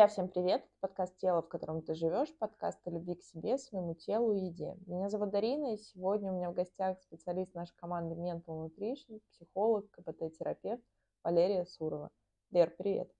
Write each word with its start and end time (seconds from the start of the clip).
Друзья, 0.00 0.14
всем 0.14 0.28
привет! 0.28 0.64
Подкаст 0.80 1.14
«Тело, 1.18 1.42
в 1.42 1.48
котором 1.48 1.82
ты 1.82 1.94
живешь», 1.94 2.34
подкаст 2.38 2.78
о 2.86 2.90
любви 2.90 3.16
к 3.16 3.22
себе, 3.22 3.58
своему 3.58 3.94
телу 3.94 4.32
и 4.32 4.46
еде. 4.46 4.74
Меня 4.86 5.10
зовут 5.10 5.28
Дарина, 5.28 5.74
и 5.74 5.76
сегодня 5.76 6.32
у 6.32 6.36
меня 6.36 6.50
в 6.50 6.54
гостях 6.54 6.98
специалист 7.02 7.54
нашей 7.54 7.76
команды 7.76 8.14
Mental 8.14 8.46
Nutrition, 8.46 9.20
психолог, 9.30 9.90
КПТ-терапевт 9.90 10.82
Валерия 11.22 11.66
Сурова. 11.66 12.08
Лер, 12.50 12.72
привет! 12.78 13.10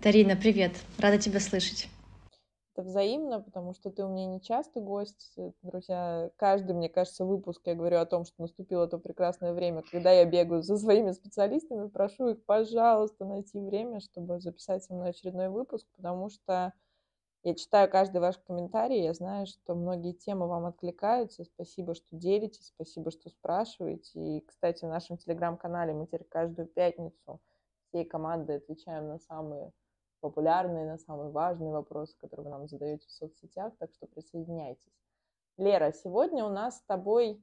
Дарина, 0.00 0.36
привет! 0.36 0.70
Рада 1.00 1.18
тебя 1.18 1.40
слышать 1.40 1.88
это 2.78 2.86
взаимно, 2.86 3.40
потому 3.40 3.74
что 3.74 3.90
ты 3.90 4.04
у 4.04 4.08
меня 4.08 4.26
не 4.26 4.40
частый 4.40 4.80
гость. 4.80 5.36
Друзья, 5.62 6.30
каждый, 6.36 6.76
мне 6.76 6.88
кажется, 6.88 7.24
выпуск 7.24 7.62
я 7.64 7.74
говорю 7.74 7.98
о 7.98 8.06
том, 8.06 8.24
что 8.24 8.40
наступило 8.40 8.86
то 8.86 8.98
прекрасное 8.98 9.52
время, 9.52 9.82
когда 9.90 10.12
я 10.12 10.24
бегаю 10.24 10.62
за 10.62 10.78
своими 10.78 11.10
специалистами, 11.10 11.88
прошу 11.88 12.28
их, 12.28 12.44
пожалуйста, 12.44 13.24
найти 13.24 13.60
время, 13.60 13.98
чтобы 13.98 14.38
записать 14.38 14.84
со 14.84 14.94
мной 14.94 15.10
очередной 15.10 15.48
выпуск, 15.48 15.88
потому 15.96 16.28
что 16.28 16.72
я 17.42 17.54
читаю 17.54 17.90
каждый 17.90 18.20
ваш 18.20 18.38
комментарий, 18.38 19.02
я 19.02 19.12
знаю, 19.12 19.46
что 19.46 19.74
многие 19.74 20.12
темы 20.12 20.46
вам 20.46 20.66
откликаются. 20.66 21.44
Спасибо, 21.44 21.94
что 21.94 22.06
делитесь, 22.12 22.68
спасибо, 22.74 23.10
что 23.10 23.28
спрашиваете. 23.28 24.20
И, 24.20 24.40
кстати, 24.42 24.84
в 24.84 24.88
нашем 24.88 25.16
телеграм-канале 25.16 25.94
мы 25.94 26.06
теперь 26.06 26.24
каждую 26.24 26.68
пятницу 26.68 27.40
всей 27.88 28.04
командой 28.04 28.58
отвечаем 28.58 29.08
на 29.08 29.18
самые 29.18 29.72
популярные, 30.20 30.86
на 30.86 30.98
самые 30.98 31.30
важные 31.30 31.70
вопросы, 31.70 32.16
которые 32.18 32.44
вы 32.44 32.50
нам 32.50 32.68
задаете 32.68 33.06
в 33.06 33.10
соцсетях, 33.10 33.72
так 33.78 33.92
что 33.94 34.06
присоединяйтесь. 34.06 34.92
Лера, 35.56 35.92
сегодня 35.92 36.44
у 36.44 36.50
нас 36.50 36.78
с 36.78 36.82
тобой 36.82 37.42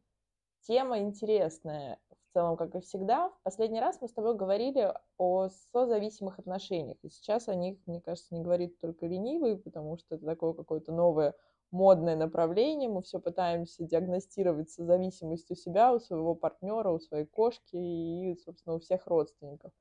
тема 0.61 0.99
интересная, 0.99 1.99
в 2.09 2.33
целом, 2.33 2.57
как 2.57 2.75
и 2.75 2.81
всегда. 2.81 3.29
В 3.29 3.43
последний 3.43 3.79
раз 3.79 4.01
мы 4.01 4.07
с 4.07 4.13
тобой 4.13 4.35
говорили 4.35 4.93
о 5.17 5.49
созависимых 5.71 6.39
отношениях, 6.39 6.97
и 7.01 7.09
сейчас 7.09 7.47
о 7.47 7.55
них, 7.55 7.77
мне 7.85 8.01
кажется, 8.01 8.33
не 8.35 8.41
говорит 8.41 8.79
только 8.79 9.05
ленивый, 9.05 9.57
потому 9.57 9.97
что 9.97 10.15
это 10.15 10.25
такое 10.25 10.53
какое-то 10.53 10.91
новое 10.91 11.33
модное 11.71 12.15
направление, 12.15 12.89
мы 12.89 13.01
все 13.01 13.19
пытаемся 13.19 13.83
диагностировать 13.83 14.69
созависимость 14.69 15.51
у 15.51 15.55
себя, 15.55 15.93
у 15.93 15.99
своего 15.99 16.35
партнера, 16.35 16.89
у 16.89 16.99
своей 16.99 17.25
кошки 17.25 17.75
и, 17.75 18.35
собственно, 18.43 18.75
у 18.75 18.79
всех 18.79 19.07
родственников. 19.07 19.71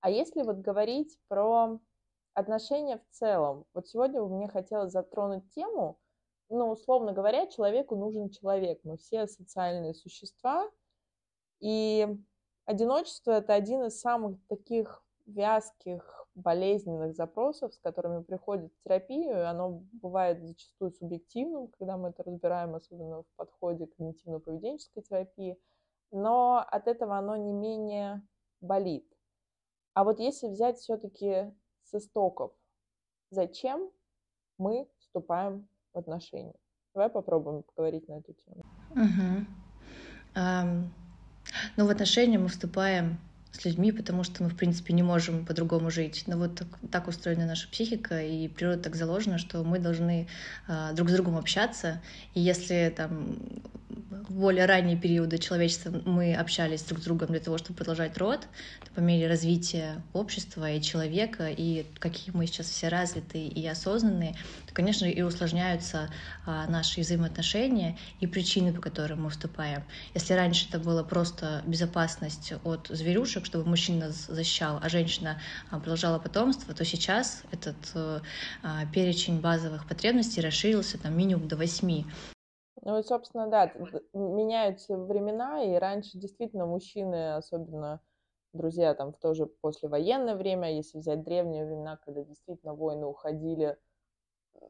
А 0.00 0.10
если 0.10 0.42
вот 0.42 0.58
говорить 0.58 1.18
про 1.28 1.78
отношения 2.40 2.98
в 2.98 3.14
целом. 3.14 3.64
Вот 3.74 3.88
сегодня 3.88 4.22
мне 4.22 4.48
хотелось 4.48 4.92
затронуть 4.92 5.48
тему, 5.54 5.98
ну, 6.48 6.70
условно 6.70 7.12
говоря, 7.12 7.46
человеку 7.46 7.94
нужен 7.94 8.28
человек. 8.30 8.80
Мы 8.82 8.98
все 8.98 9.26
социальные 9.26 9.94
существа, 9.94 10.68
и 11.60 12.08
одиночество– 12.64 13.30
это 13.32 13.54
один 13.54 13.84
из 13.84 14.00
самых 14.00 14.44
таких 14.48 15.04
вязких, 15.26 16.20
болезненных 16.34 17.14
запросов, 17.14 17.74
с 17.74 17.78
которыми 17.78 18.22
приходит 18.22 18.72
терапию, 18.84 19.48
оно 19.48 19.82
бывает 19.92 20.42
зачастую 20.42 20.92
субъективным, 20.92 21.68
когда 21.68 21.96
мы 21.96 22.10
это 22.10 22.22
разбираем, 22.22 22.74
особенно 22.74 23.22
в 23.22 23.26
подходе 23.36 23.86
к 23.86 23.96
когнитивно-поведенческой 23.98 25.02
терапии, 25.02 25.58
но 26.10 26.64
от 26.66 26.88
этого 26.88 27.18
оно 27.18 27.36
не 27.36 27.52
менее 27.52 28.26
болит. 28.60 29.06
А 29.94 30.04
вот 30.04 30.20
если 30.20 30.48
взять 30.48 30.78
все-таки 30.78 31.52
с 31.90 31.94
истоков. 31.94 32.52
Зачем 33.30 33.90
мы 34.58 34.88
вступаем 34.98 35.68
в 35.92 35.98
отношения? 35.98 36.54
Давай 36.94 37.08
попробуем 37.08 37.62
поговорить 37.62 38.08
на 38.08 38.18
эту 38.18 38.32
тему. 38.32 38.64
Угу. 38.90 39.46
Um, 40.34 40.88
ну, 41.76 41.86
в 41.86 41.90
отношения 41.90 42.38
мы 42.38 42.48
вступаем 42.48 43.18
с 43.52 43.64
людьми, 43.64 43.90
потому 43.90 44.22
что 44.22 44.44
мы, 44.44 44.50
в 44.50 44.56
принципе, 44.56 44.92
не 44.92 45.02
можем 45.02 45.44
по-другому 45.44 45.90
жить. 45.90 46.24
Но 46.26 46.36
вот 46.36 46.56
так, 46.56 46.68
так 46.90 47.08
устроена 47.08 47.46
наша 47.46 47.68
психика, 47.68 48.22
и 48.22 48.48
природа 48.48 48.82
так 48.82 48.94
заложена, 48.94 49.38
что 49.38 49.64
мы 49.64 49.78
должны 49.78 50.28
э, 50.68 50.94
друг 50.94 51.10
с 51.10 51.12
другом 51.12 51.36
общаться. 51.36 52.00
И 52.34 52.40
если 52.40 52.92
там 52.96 53.36
в 54.30 54.34
более 54.34 54.64
ранние 54.66 54.96
периоды 54.96 55.38
человечества 55.38 55.90
мы 56.06 56.34
общались 56.34 56.82
друг 56.82 57.00
с 57.00 57.04
другом 57.04 57.30
для 57.30 57.40
того, 57.40 57.58
чтобы 57.58 57.78
продолжать 57.78 58.16
род, 58.16 58.46
по 58.94 59.00
мере 59.00 59.26
развития 59.26 60.04
общества 60.12 60.70
и 60.70 60.80
человека, 60.80 61.48
и 61.48 61.84
какие 61.98 62.32
мы 62.32 62.46
сейчас 62.46 62.68
все 62.68 62.86
развитые 62.86 63.48
и 63.48 63.66
осознанные, 63.66 64.36
то, 64.68 64.72
конечно, 64.72 65.06
и 65.06 65.20
усложняются 65.22 66.10
а, 66.46 66.68
наши 66.68 67.00
взаимоотношения 67.00 67.98
и 68.20 68.28
причины, 68.28 68.72
по 68.72 68.80
которым 68.80 69.24
мы 69.24 69.30
вступаем. 69.30 69.82
Если 70.14 70.32
раньше 70.34 70.68
это 70.68 70.78
было 70.78 71.02
просто 71.02 71.64
безопасность 71.66 72.52
от 72.62 72.86
зверюшек, 72.88 73.44
чтобы 73.44 73.68
мужчина 73.68 74.10
защищал, 74.10 74.78
а 74.80 74.88
женщина 74.88 75.40
а, 75.70 75.80
продолжала 75.80 76.20
потомство, 76.20 76.72
то 76.72 76.84
сейчас 76.84 77.42
этот 77.50 77.74
а, 78.62 78.86
перечень 78.94 79.40
базовых 79.40 79.88
потребностей 79.88 80.40
расширился 80.40 80.98
там 80.98 81.18
минимум 81.18 81.48
до 81.48 81.56
восьми. 81.56 82.06
Ну 82.82 82.98
и, 82.98 83.02
собственно, 83.02 83.46
да, 83.48 83.72
меняются 84.14 84.96
времена, 84.96 85.62
и 85.62 85.74
раньше 85.74 86.18
действительно 86.18 86.66
мужчины, 86.66 87.34
особенно 87.34 88.00
друзья 88.52 88.94
там 88.94 89.12
в 89.12 89.18
тоже 89.18 89.46
послевоенное 89.46 90.34
время, 90.34 90.74
если 90.74 90.98
взять 90.98 91.22
древние 91.22 91.66
времена, 91.66 91.98
когда 91.98 92.22
действительно 92.24 92.74
войны 92.74 93.06
уходили, 93.06 93.76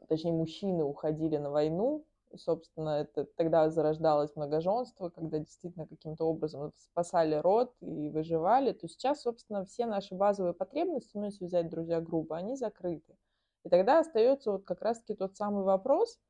точнее, 0.09 0.33
мужчины 0.33 0.85
уходили 0.85 1.37
на 1.39 1.51
войну, 1.51 2.05
и, 2.31 2.37
собственно, 2.37 3.01
это 3.01 3.25
тогда 3.37 3.71
зарождалось 3.71 4.37
многоженство, 4.37 5.11
когда 5.11 5.39
действительно 5.39 5.87
каким-то 5.87 6.25
образом 6.27 6.73
спасали 6.79 7.37
род 7.37 7.75
и 7.81 8.11
выживали, 8.11 8.73
то 8.73 8.89
сейчас, 8.89 9.23
собственно, 9.23 9.65
все 9.65 9.87
наши 9.87 10.15
базовые 10.15 10.55
потребности, 10.55 11.17
ну, 11.17 11.27
если 11.27 11.47
взять 11.47 11.69
друзья 11.71 12.01
группы, 12.01 12.35
они 12.35 12.57
закрыты. 12.57 13.17
И 13.65 13.69
тогда 13.69 14.01
остается 14.01 14.53
вот 14.53 14.65
как 14.65 14.81
раз-таки 14.83 15.15
тот 15.15 15.37
самый 15.37 15.65
вопрос, 15.65 16.21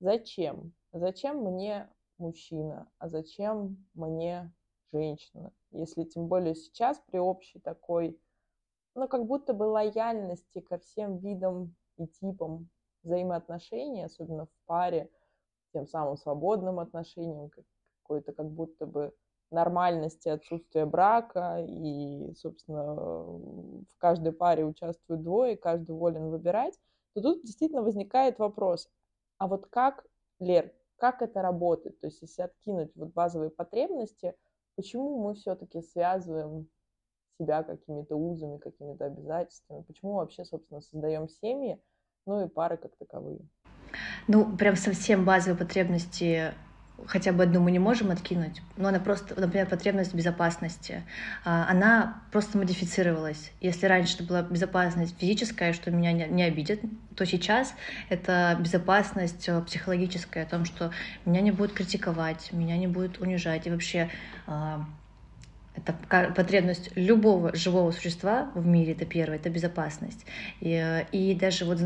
зачем? 0.00 0.74
Зачем 0.92 1.44
мне 1.44 1.88
мужчина, 2.18 2.90
а 2.98 3.08
зачем 3.08 3.86
мне 3.94 4.52
женщина? 4.92 5.52
Если 5.70 6.02
тем 6.04 6.26
более 6.26 6.56
сейчас 6.56 7.00
при 7.06 7.18
общей 7.18 7.60
такой, 7.60 8.20
ну, 8.96 9.06
как 9.06 9.26
будто 9.26 9.54
бы 9.54 9.64
лояльности 9.64 10.60
ко 10.60 10.78
всем 10.78 11.18
видам 11.18 11.76
и 11.96 12.08
типам 12.08 12.68
взаимоотношений, 13.04 14.02
особенно 14.02 14.46
в 14.46 14.50
паре, 14.66 15.10
тем 15.72 15.86
самым 15.86 16.16
свободным 16.16 16.80
отношениям, 16.80 17.50
какой-то 18.02 18.32
как 18.32 18.50
будто 18.50 18.86
бы 18.86 19.14
нормальности 19.52 20.28
отсутствия 20.28 20.86
брака, 20.86 21.64
и, 21.64 22.34
собственно, 22.34 22.94
в 22.94 23.96
каждой 23.98 24.32
паре 24.32 24.64
участвуют 24.64 25.22
двое, 25.22 25.56
каждый 25.56 25.92
волен 25.92 26.30
выбирать, 26.30 26.78
то 27.14 27.22
тут 27.22 27.42
действительно 27.42 27.82
возникает 27.82 28.40
вопрос, 28.40 28.90
а 29.38 29.46
вот 29.46 29.66
как, 29.68 30.04
Лер, 30.40 30.72
как 31.00 31.22
это 31.22 31.40
работает. 31.40 31.98
То 32.00 32.06
есть 32.06 32.20
если 32.20 32.42
откинуть 32.42 32.94
вот 32.94 33.12
базовые 33.14 33.50
потребности, 33.50 34.34
почему 34.76 35.18
мы 35.22 35.34
все-таки 35.34 35.80
связываем 35.80 36.68
себя 37.38 37.62
какими-то 37.62 38.16
узами, 38.16 38.58
какими-то 38.58 39.06
обязательствами, 39.06 39.82
почему 39.82 40.14
вообще, 40.14 40.44
собственно, 40.44 40.82
создаем 40.82 41.26
семьи, 41.28 41.80
ну 42.26 42.44
и 42.44 42.48
пары 42.48 42.76
как 42.76 42.94
таковые. 42.96 43.40
Ну, 44.28 44.56
прям 44.56 44.76
совсем 44.76 45.24
базовые 45.24 45.58
потребности 45.58 46.52
хотя 47.06 47.32
бы 47.32 47.44
одну 47.44 47.60
мы 47.60 47.70
не 47.70 47.78
можем 47.78 48.10
откинуть, 48.10 48.62
но 48.76 48.88
она 48.88 49.00
просто, 49.00 49.38
например, 49.38 49.66
потребность 49.66 50.14
безопасности, 50.14 51.02
а, 51.44 51.66
она 51.68 52.22
просто 52.32 52.58
модифицировалась. 52.58 53.52
Если 53.60 53.86
раньше 53.86 54.14
это 54.14 54.24
была 54.24 54.42
безопасность 54.42 55.16
физическая, 55.18 55.72
что 55.72 55.90
меня 55.90 56.12
не, 56.12 56.42
обидят, 56.42 56.80
то 57.16 57.26
сейчас 57.26 57.74
это 58.08 58.56
безопасность 58.58 59.48
э, 59.48 59.60
психологическая, 59.62 60.44
о 60.44 60.46
том, 60.46 60.64
что 60.64 60.90
меня 61.24 61.40
не 61.40 61.50
будут 61.50 61.72
критиковать, 61.72 62.52
меня 62.52 62.76
не 62.76 62.86
будут 62.86 63.18
унижать, 63.18 63.66
и 63.66 63.70
вообще 63.70 64.08
а, 64.46 64.86
это 65.74 65.94
потребность 66.34 66.90
любого 66.96 67.54
живого 67.54 67.90
существа 67.92 68.50
в 68.54 68.66
мире, 68.66 68.92
это 68.92 69.06
первое, 69.06 69.36
это 69.36 69.50
безопасность. 69.50 70.26
И, 70.60 70.72
э, 70.72 71.06
и 71.12 71.34
даже 71.34 71.64
вот 71.64 71.78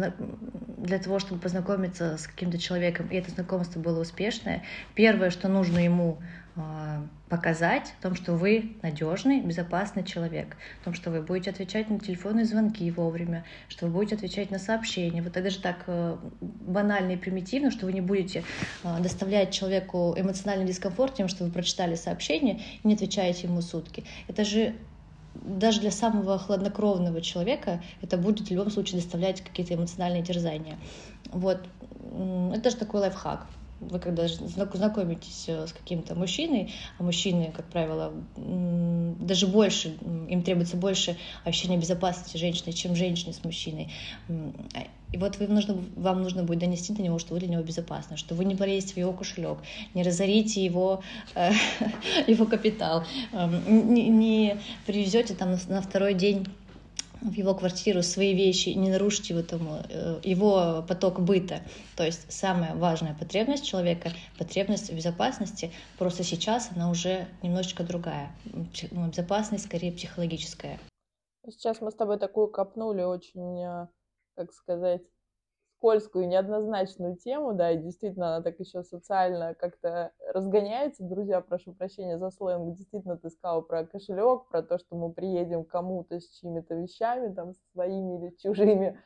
для 0.78 0.98
того, 0.98 1.18
чтобы 1.18 1.40
познакомиться 1.40 2.16
с 2.16 2.26
каким-то 2.26 2.58
человеком, 2.58 3.08
и 3.08 3.16
это 3.16 3.30
знакомство 3.30 3.80
было 3.80 4.00
успешное, 4.00 4.62
первое, 4.94 5.30
что 5.30 5.48
нужно 5.48 5.78
ему 5.78 6.18
показать 7.28 7.94
в 7.98 8.02
том, 8.02 8.14
что 8.14 8.34
вы 8.34 8.76
надежный, 8.82 9.40
безопасный 9.40 10.04
человек, 10.04 10.56
в 10.80 10.84
том, 10.84 10.94
что 10.94 11.10
вы 11.10 11.20
будете 11.20 11.50
отвечать 11.50 11.90
на 11.90 11.98
телефонные 11.98 12.44
звонки 12.44 12.88
вовремя, 12.92 13.44
что 13.68 13.86
вы 13.86 13.92
будете 13.92 14.14
отвечать 14.14 14.52
на 14.52 14.60
сообщения. 14.60 15.20
Вот 15.20 15.36
это 15.36 15.50
же 15.50 15.58
так 15.58 15.82
э, 15.88 16.16
банально 16.40 17.12
и 17.12 17.16
примитивно, 17.16 17.72
что 17.72 17.86
вы 17.86 17.92
не 17.92 18.00
будете 18.00 18.44
а, 18.84 19.00
доставлять 19.00 19.52
человеку 19.52 20.14
эмоциональный 20.16 20.66
дискомфорт 20.66 21.14
тем, 21.14 21.26
что 21.26 21.44
вы 21.44 21.50
прочитали 21.50 21.96
сообщение 21.96 22.60
и 22.82 22.86
не 22.86 22.94
отвечаете 22.94 23.48
ему 23.48 23.60
сутки. 23.60 24.04
Это 24.28 24.44
же 24.44 24.76
даже 25.34 25.80
для 25.80 25.90
самого 25.90 26.38
хладнокровного 26.38 27.20
человека 27.20 27.82
это 28.00 28.16
будет 28.16 28.46
в 28.46 28.50
любом 28.52 28.70
случае 28.70 29.00
доставлять 29.00 29.40
какие-то 29.40 29.74
эмоциональные 29.74 30.22
терзания. 30.22 30.78
Вот. 31.32 31.66
Это 32.54 32.70
же 32.70 32.76
такой 32.76 33.00
лайфхак. 33.00 33.48
Вы 33.80 33.98
когда 33.98 34.26
знакомитесь 34.28 35.44
э, 35.48 35.66
с 35.66 35.72
каким-то 35.72 36.14
мужчиной, 36.14 36.72
а 36.98 37.02
мужчины, 37.02 37.52
как 37.54 37.66
правило, 37.66 38.12
даже 38.36 39.46
больше, 39.46 39.96
им 40.28 40.42
требуется 40.42 40.76
больше 40.76 41.16
ощущения 41.44 41.78
безопасности 41.78 42.36
женщины, 42.36 42.72
чем 42.72 42.94
женщины 42.96 43.32
с 43.32 43.44
мужчиной. 43.44 43.90
И 45.12 45.16
вот 45.16 45.38
вы 45.38 45.46
нужно, 45.46 45.76
вам 45.94 46.22
нужно 46.22 46.42
будет 46.42 46.58
донести 46.58 46.92
до 46.92 47.00
него, 47.00 47.20
что 47.20 47.34
вы 47.34 47.40
для 47.40 47.48
него 47.48 47.62
безопасны, 47.62 48.16
что 48.16 48.34
вы 48.34 48.44
не 48.44 48.56
полезете 48.56 48.94
в 48.94 48.96
его 48.96 49.12
кошелек, 49.12 49.58
не 49.94 50.02
разорите 50.02 50.64
его, 50.64 51.02
э, 51.36 51.52
его 52.26 52.46
капитал, 52.46 53.04
эм, 53.32 53.94
не, 53.94 54.08
не 54.08 54.56
привезете 54.86 55.34
там 55.34 55.52
на, 55.52 55.58
на 55.68 55.82
второй 55.82 56.14
день 56.14 56.48
в 57.24 57.32
его 57.32 57.54
квартиру 57.54 58.02
свои 58.02 58.34
вещи, 58.34 58.68
не 58.70 58.90
нарушить 58.90 59.30
его, 59.30 59.42
там, 59.42 59.66
э, 59.88 60.20
его 60.22 60.84
поток 60.86 61.20
быта. 61.20 61.62
То 61.96 62.04
есть 62.04 62.30
самая 62.30 62.74
важная 62.74 63.14
потребность 63.14 63.64
человека, 63.64 64.10
потребность 64.38 64.90
в 64.90 64.94
безопасности, 64.94 65.72
просто 65.98 66.22
сейчас 66.22 66.70
она 66.76 66.90
уже 66.90 67.26
немножечко 67.42 67.82
другая. 67.82 68.30
Ну, 68.90 69.08
безопасность 69.08 69.64
скорее 69.64 69.92
психологическая. 69.92 70.78
Сейчас 71.48 71.80
мы 71.80 71.90
с 71.90 71.94
тобой 71.94 72.18
такую 72.18 72.48
копнули 72.48 73.02
очень, 73.02 73.62
э, 73.62 73.88
как 74.36 74.52
сказать, 74.52 75.02
скользкую, 75.84 76.28
неоднозначную 76.28 77.16
тему, 77.16 77.52
да, 77.52 77.72
и 77.72 77.76
действительно 77.76 78.36
она 78.36 78.42
так 78.42 78.58
еще 78.58 78.82
социально 78.82 79.54
как-то 79.54 80.12
разгоняется. 80.32 81.04
Друзья, 81.04 81.42
прошу 81.42 81.74
прощения 81.74 82.18
за 82.18 82.30
сленг, 82.30 82.74
действительно 82.74 83.18
ты 83.18 83.28
сказал 83.28 83.60
про 83.60 83.84
кошелек, 83.84 84.48
про 84.48 84.62
то, 84.62 84.78
что 84.78 84.96
мы 84.96 85.12
приедем 85.12 85.62
кому-то 85.62 86.20
с 86.20 86.30
чьими-то 86.38 86.74
вещами, 86.74 87.34
там, 87.34 87.52
своими 87.74 88.16
или 88.18 88.34
чужими. 88.36 88.98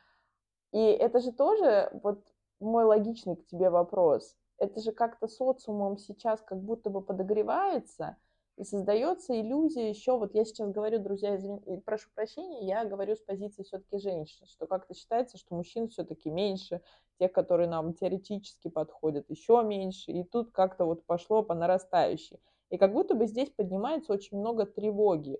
И 0.71 0.79
это 0.79 1.19
же 1.19 1.33
тоже 1.33 1.89
вот 2.01 2.23
мой 2.61 2.85
логичный 2.85 3.35
к 3.35 3.45
тебе 3.47 3.69
вопрос. 3.69 4.37
Это 4.57 4.79
же 4.79 4.93
как-то 4.93 5.27
социумом 5.27 5.97
сейчас 5.97 6.41
как 6.41 6.61
будто 6.61 6.89
бы 6.89 7.01
подогревается– 7.01 8.15
создается 8.65 9.39
иллюзия 9.39 9.89
еще, 9.89 10.17
вот 10.17 10.33
я 10.35 10.43
сейчас 10.43 10.71
говорю, 10.71 10.99
друзья, 10.99 11.35
извин, 11.35 11.61
прошу 11.81 12.09
прощения, 12.13 12.67
я 12.67 12.83
говорю 12.83 13.15
с 13.15 13.21
позиции 13.21 13.63
все-таки 13.63 13.99
женщин, 13.99 14.45
что 14.47 14.67
как-то 14.67 14.93
считается, 14.93 15.37
что 15.37 15.55
мужчин 15.55 15.87
все-таки 15.87 16.29
меньше, 16.29 16.81
тех, 17.19 17.31
которые 17.31 17.69
нам 17.69 17.93
теоретически 17.93 18.67
подходят, 18.69 19.29
еще 19.29 19.63
меньше, 19.63 20.11
и 20.11 20.23
тут 20.23 20.51
как-то 20.51 20.85
вот 20.85 21.05
пошло 21.05 21.43
по 21.43 21.53
нарастающей. 21.53 22.39
И 22.69 22.77
как 22.77 22.93
будто 22.93 23.15
бы 23.15 23.27
здесь 23.27 23.49
поднимается 23.49 24.13
очень 24.13 24.37
много 24.37 24.65
тревоги, 24.65 25.39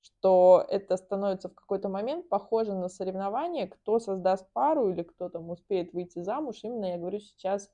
что 0.00 0.64
это 0.68 0.96
становится 0.96 1.48
в 1.48 1.54
какой-то 1.54 1.88
момент 1.88 2.28
похоже 2.28 2.74
на 2.74 2.88
соревнование, 2.88 3.66
кто 3.66 3.98
создаст 3.98 4.46
пару 4.52 4.90
или 4.90 5.02
кто 5.02 5.28
там 5.28 5.50
успеет 5.50 5.92
выйти 5.92 6.22
замуж. 6.22 6.60
Именно 6.62 6.86
я 6.86 6.98
говорю 6.98 7.20
сейчас 7.20 7.70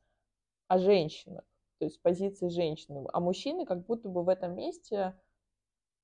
о 0.68 0.78
женщинах 0.78 1.44
то 1.80 1.86
есть 1.86 2.02
позиции 2.02 2.50
женщины. 2.50 3.06
А 3.12 3.20
мужчины 3.20 3.66
как 3.66 3.86
будто 3.86 4.08
бы 4.10 4.24
в 4.24 4.30
этом 4.30 4.56
месте, 4.56 5.16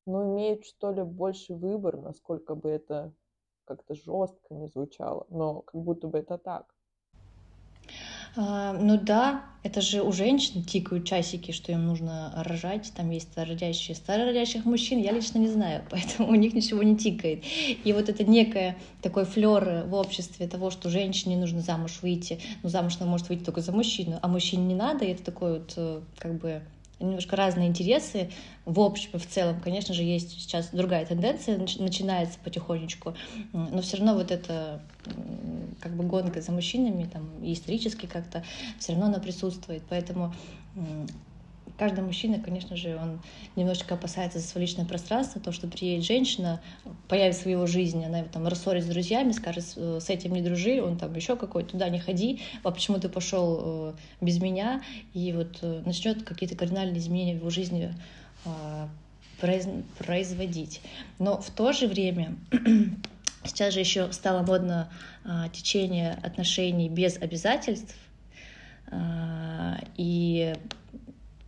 ну, 0.06 0.34
имеют, 0.34 0.66
что 0.66 0.92
ли, 0.92 1.02
больше 1.04 1.54
выбор, 1.54 1.98
насколько 1.98 2.56
бы 2.56 2.70
это 2.70 3.14
как-то 3.66 3.96
жестко 3.96 4.54
не 4.54 4.68
звучало, 4.68 5.26
но 5.30 5.62
как 5.62 5.82
будто 5.82 6.08
бы 6.08 6.18
это 6.20 6.38
так. 6.38 6.75
А, 8.36 8.74
ну 8.74 8.98
да, 9.00 9.42
это 9.62 9.80
же 9.80 10.02
у 10.02 10.12
женщин 10.12 10.62
тикают 10.62 11.06
часики, 11.06 11.52
что 11.52 11.72
им 11.72 11.86
нужно 11.86 12.32
рожать, 12.44 12.92
там 12.94 13.10
есть 13.10 13.32
старородящие. 13.32 13.96
Старородящих 13.96 14.66
мужчин 14.66 15.00
я 15.00 15.10
лично 15.12 15.38
не 15.38 15.48
знаю, 15.48 15.84
поэтому 15.90 16.28
у 16.28 16.34
них 16.34 16.52
ничего 16.52 16.82
не 16.82 16.96
тикает. 16.96 17.44
И 17.84 17.92
вот 17.92 18.08
это 18.08 18.24
некое 18.24 18.76
такой 19.00 19.24
флер 19.24 19.84
в 19.86 19.94
обществе 19.94 20.46
того, 20.46 20.70
что 20.70 20.90
женщине 20.90 21.36
нужно 21.36 21.62
замуж 21.62 22.00
выйти, 22.02 22.38
ну 22.62 22.68
замуж 22.68 22.98
она 23.00 23.10
может 23.10 23.28
выйти 23.28 23.42
только 23.42 23.62
за 23.62 23.72
мужчину, 23.72 24.18
а 24.20 24.28
мужчине 24.28 24.66
не 24.66 24.74
надо, 24.74 25.04
и 25.04 25.12
это 25.12 25.24
такой 25.24 25.54
вот 25.54 25.72
э, 25.76 26.00
как 26.18 26.38
бы 26.38 26.62
немножко 26.98 27.36
разные 27.36 27.68
интересы. 27.68 28.30
В 28.64 28.80
общем 28.80 29.18
в 29.18 29.26
целом, 29.26 29.60
конечно 29.60 29.94
же, 29.94 30.02
есть 30.02 30.30
сейчас 30.30 30.70
другая 30.72 31.04
тенденция, 31.06 31.58
начинается 31.58 32.38
потихонечку, 32.42 33.14
но 33.52 33.80
все 33.82 33.98
равно 33.98 34.14
вот 34.14 34.30
эта 34.30 34.80
как 35.80 35.94
бы 35.94 36.04
гонка 36.04 36.40
за 36.40 36.52
мужчинами, 36.52 37.04
там, 37.04 37.28
исторически 37.42 38.06
как-то, 38.06 38.42
все 38.78 38.92
равно 38.92 39.06
она 39.06 39.18
присутствует. 39.18 39.82
Поэтому 39.88 40.34
каждый 41.78 42.04
мужчина, 42.04 42.40
конечно 42.40 42.76
же, 42.76 42.96
он 42.96 43.20
немножечко 43.54 43.94
опасается 43.94 44.38
за 44.38 44.46
свое 44.46 44.66
личное 44.66 44.84
пространство, 44.84 45.40
то, 45.40 45.52
что 45.52 45.68
приедет 45.68 46.04
женщина, 46.04 46.60
появится 47.08 47.44
в 47.44 47.46
его 47.46 47.66
жизни, 47.66 48.04
она 48.04 48.24
там 48.24 48.46
рассорится 48.46 48.88
с 48.88 48.92
друзьями, 48.92 49.32
скажет, 49.32 49.64
с 49.64 50.08
этим 50.08 50.32
не 50.32 50.42
дружи, 50.42 50.82
он 50.82 50.98
там 50.98 51.14
еще 51.14 51.36
какой, 51.36 51.64
туда 51.64 51.88
не 51.88 51.98
ходи, 51.98 52.40
а 52.62 52.70
почему 52.70 52.98
ты 52.98 53.08
пошел 53.08 53.60
э, 53.60 53.92
без 54.20 54.40
меня, 54.40 54.82
и 55.14 55.32
вот 55.32 55.58
э, 55.62 55.82
начнет 55.84 56.22
какие-то 56.24 56.56
кардинальные 56.56 56.98
изменения 56.98 57.34
в 57.34 57.38
его 57.38 57.50
жизни 57.50 57.94
э, 58.44 58.88
производить. 59.98 60.80
Но 61.18 61.40
в 61.40 61.50
то 61.50 61.72
же 61.72 61.86
время 61.86 62.36
сейчас 63.44 63.74
же 63.74 63.80
еще 63.80 64.10
стало 64.12 64.42
модно 64.42 64.90
течение 65.52 66.12
отношений 66.22 66.88
без 66.88 67.16
обязательств, 67.18 67.94
и 69.96 70.54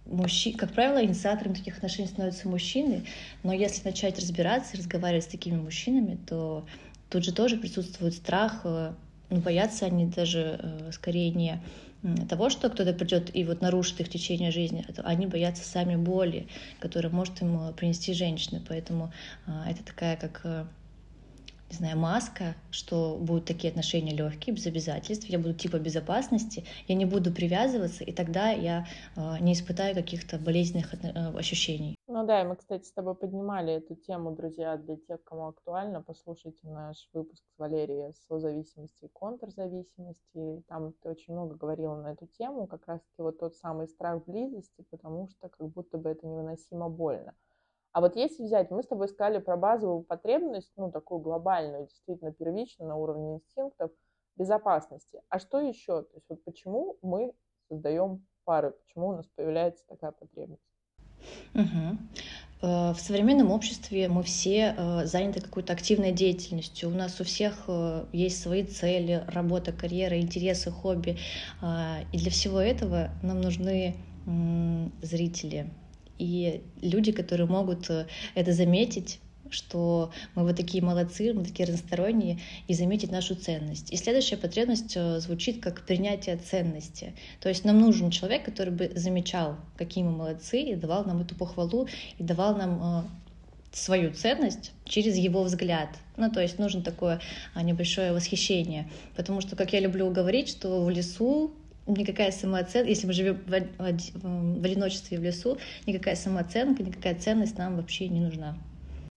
мужчин, 0.09 0.57
как 0.57 0.73
правило, 0.73 1.05
инициатором 1.05 1.55
таких 1.55 1.77
отношений 1.77 2.09
становятся 2.09 2.49
мужчины, 2.49 3.05
но 3.43 3.53
если 3.53 3.85
начать 3.85 4.19
разбираться 4.19 4.75
и 4.75 4.79
разговаривать 4.79 5.25
с 5.25 5.29
такими 5.29 5.57
мужчинами, 5.57 6.19
то 6.27 6.67
тут 7.11 7.25
же 7.25 7.33
тоже 7.33 7.57
присутствует 7.57 8.15
страх, 8.15 8.63
э, 8.65 8.93
ну, 9.31 9.41
боятся 9.41 9.87
они 9.87 10.07
даже 10.07 10.59
э, 10.63 10.91
скорее 10.93 11.31
не 11.31 11.63
того, 12.29 12.49
что 12.49 12.71
кто-то 12.71 12.93
придет 12.93 13.35
и 13.35 13.45
вот 13.45 13.61
нарушит 13.61 14.01
их 14.01 14.09
течение 14.09 14.53
жизни, 14.53 14.87
а 14.99 15.03
они 15.03 15.27
боятся 15.27 15.65
сами 15.65 15.97
боли, 15.97 16.47
которую 16.79 17.13
может 17.13 17.43
им 17.43 17.73
принести 17.75 18.13
женщина. 18.15 18.63
Поэтому 18.69 19.13
это 19.67 19.83
такая 19.83 20.17
как 20.17 20.69
не 21.71 21.77
знаю, 21.77 21.99
маска, 21.99 22.55
что 22.71 23.17
будут 23.21 23.45
такие 23.45 23.71
отношения 23.71 24.15
легкие, 24.15 24.55
без 24.55 24.67
обязательств, 24.67 25.27
я 25.27 25.39
буду 25.39 25.55
типа 25.55 25.79
безопасности, 25.79 26.65
я 26.87 26.95
не 26.95 27.05
буду 27.05 27.33
привязываться, 27.33 28.05
и 28.05 28.13
тогда 28.13 28.51
я 28.51 28.87
э, 29.17 29.39
не 29.41 29.53
испытаю 29.53 29.95
каких-то 29.95 30.39
болезненных 30.39 30.95
э, 30.95 31.37
ощущений. 31.37 31.95
Ну 32.07 32.27
да, 32.27 32.41
и 32.41 32.47
мы, 32.47 32.57
кстати, 32.57 32.85
с 32.85 32.93
тобой 32.93 33.15
поднимали 33.15 33.75
эту 33.75 33.95
тему, 33.95 34.31
друзья, 34.31 34.77
для 34.77 34.97
тех, 34.97 35.23
кому 35.25 35.49
актуально, 35.49 36.03
послушайте 36.03 36.67
наш 36.69 37.09
выпуск 37.13 37.43
с 37.55 37.59
Валерией 37.59 38.15
созависимости 38.29 39.05
и 39.05 39.11
контрзависимости. 39.13 40.63
Там 40.69 40.95
ты 41.03 41.11
очень 41.11 41.35
много 41.35 41.55
говорила 41.55 41.97
на 41.97 42.13
эту 42.13 42.27
тему, 42.27 42.67
как 42.67 42.87
раз-таки 42.87 43.21
вот 43.23 43.39
тот 43.39 43.55
самый 43.57 43.89
страх 43.89 44.25
близости, 44.25 44.85
потому 44.91 45.29
что 45.29 45.49
как 45.49 45.69
будто 45.69 45.99
бы 45.99 46.11
это 46.11 46.27
невыносимо 46.27 46.89
больно. 46.89 47.35
А 47.93 48.01
вот 48.01 48.17
если 48.17 48.45
взять, 48.45 48.71
мы 48.71 48.83
с 48.83 48.87
тобой 48.87 49.09
сказали 49.09 49.39
про 49.39 49.57
базовую 49.57 50.03
потребность, 50.03 50.73
ну, 50.77 50.91
такую 50.91 51.21
глобальную, 51.21 51.87
действительно 51.87 52.33
первичную 52.33 52.89
на 52.89 52.97
уровне 52.97 53.35
инстинктов, 53.35 53.91
безопасности. 54.37 55.21
А 55.29 55.39
что 55.39 55.61
еще? 55.61 56.03
То 56.03 56.15
есть 56.15 56.27
вот 56.29 56.45
почему 56.45 56.97
мы 57.03 57.33
создаем 57.69 58.25
пары, 58.45 58.71
почему 58.71 59.09
у 59.09 59.17
нас 59.17 59.27
появляется 59.35 59.85
такая 59.89 60.13
потребность? 60.13 60.63
Угу. 61.55 61.99
В 62.61 62.97
современном 62.99 63.53
обществе 63.53 64.09
мы 64.09 64.25
все 64.25 64.75
э, 64.77 65.07
заняты 65.07 65.41
какой-то 65.41 65.73
активной 65.73 66.11
деятельностью. 66.11 66.89
У 66.89 66.93
нас 66.93 67.21
у 67.21 67.25
всех 67.25 67.65
э, 67.69 68.05
есть 68.13 68.43
свои 68.43 68.65
цели, 68.65 69.23
работа, 69.29 69.73
карьера, 69.73 70.21
интересы, 70.21 70.73
хобби. 70.73 71.19
А, 71.61 71.99
и 72.13 72.19
для 72.19 72.33
всего 72.33 72.61
этого 72.61 73.11
нам 73.23 73.41
нужны 73.41 73.97
зрители, 75.01 75.71
и 76.19 76.63
люди, 76.83 77.13
которые 77.13 77.47
могут 77.47 77.89
э, 77.91 78.07
это 78.35 78.53
заметить, 78.53 79.21
что 79.51 80.11
мы 80.35 80.43
вот 80.45 80.57
такие 80.57 80.83
молодцы, 80.83 81.33
мы 81.33 81.45
такие 81.45 81.67
разносторонние, 81.67 82.39
и 82.67 82.75
заметить 82.75 83.11
нашу 83.11 83.35
ценность. 83.35 83.93
И 83.93 83.97
следующая 83.97 84.37
потребность 84.37 84.97
э, 84.97 85.21
звучит 85.21 85.63
как 85.63 85.87
принятие 85.87 86.37
ценности. 86.37 87.15
То 87.41 87.49
есть 87.49 87.65
нам 87.65 87.79
нужен 87.81 88.11
человек, 88.11 88.45
который 88.45 88.73
бы 88.73 88.93
замечал, 88.95 89.57
какие 89.77 90.05
мы 90.05 90.13
молодцы, 90.13 90.61
и 90.61 90.75
давал 90.75 91.05
нам 91.05 91.21
эту 91.21 91.35
похвалу, 91.35 91.89
и 92.19 92.23
давал 92.23 92.57
нам 92.57 92.81
э, 92.83 93.09
свою 93.73 94.13
ценность 94.13 94.73
через 94.85 95.17
его 95.17 95.43
взгляд. 95.43 95.91
Ну, 96.17 96.31
то 96.31 96.41
есть 96.41 96.59
нужно 96.59 96.83
такое 96.83 97.21
а, 97.55 97.63
небольшое 97.63 98.13
восхищение. 98.13 98.91
Потому 99.17 99.41
что, 99.41 99.57
как 99.57 99.73
я 99.73 99.81
люблю 99.81 100.11
говорить, 100.11 100.49
что 100.49 100.85
в 100.85 100.91
лесу 100.91 101.53
никакая 101.89 102.31
самооценка, 102.31 102.89
если 102.89 103.07
мы 103.07 103.13
живем 103.13 103.37
в, 103.37 103.51
в, 103.51 104.61
в 104.61 104.65
одиночестве 104.65 105.19
в 105.19 105.23
лесу, 105.23 105.59
никакая 105.87 106.15
самооценка, 106.15 106.83
никакая 106.83 107.19
ценность 107.19 107.59
нам 107.59 107.77
вообще 107.77 108.09
не 108.09 108.21
нужна. 108.21 108.57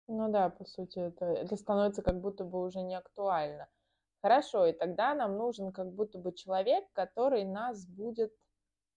Ну 0.08 0.32
да, 0.32 0.50
по 0.50 0.66
сути, 0.66 1.00
это, 1.00 1.26
это 1.26 1.56
становится 1.56 2.02
как 2.02 2.20
будто 2.20 2.44
бы 2.44 2.66
уже 2.66 2.82
не 2.82 2.96
актуально. 2.96 3.68
Хорошо, 4.22 4.68
и 4.68 4.74
тогда 4.74 5.16
нам 5.16 5.38
нужен 5.38 5.72
как 5.72 5.92
будто 5.94 6.20
бы 6.20 6.34
человек, 6.34 6.86
который 6.94 7.44
нас 7.44 7.86
будет 7.88 8.32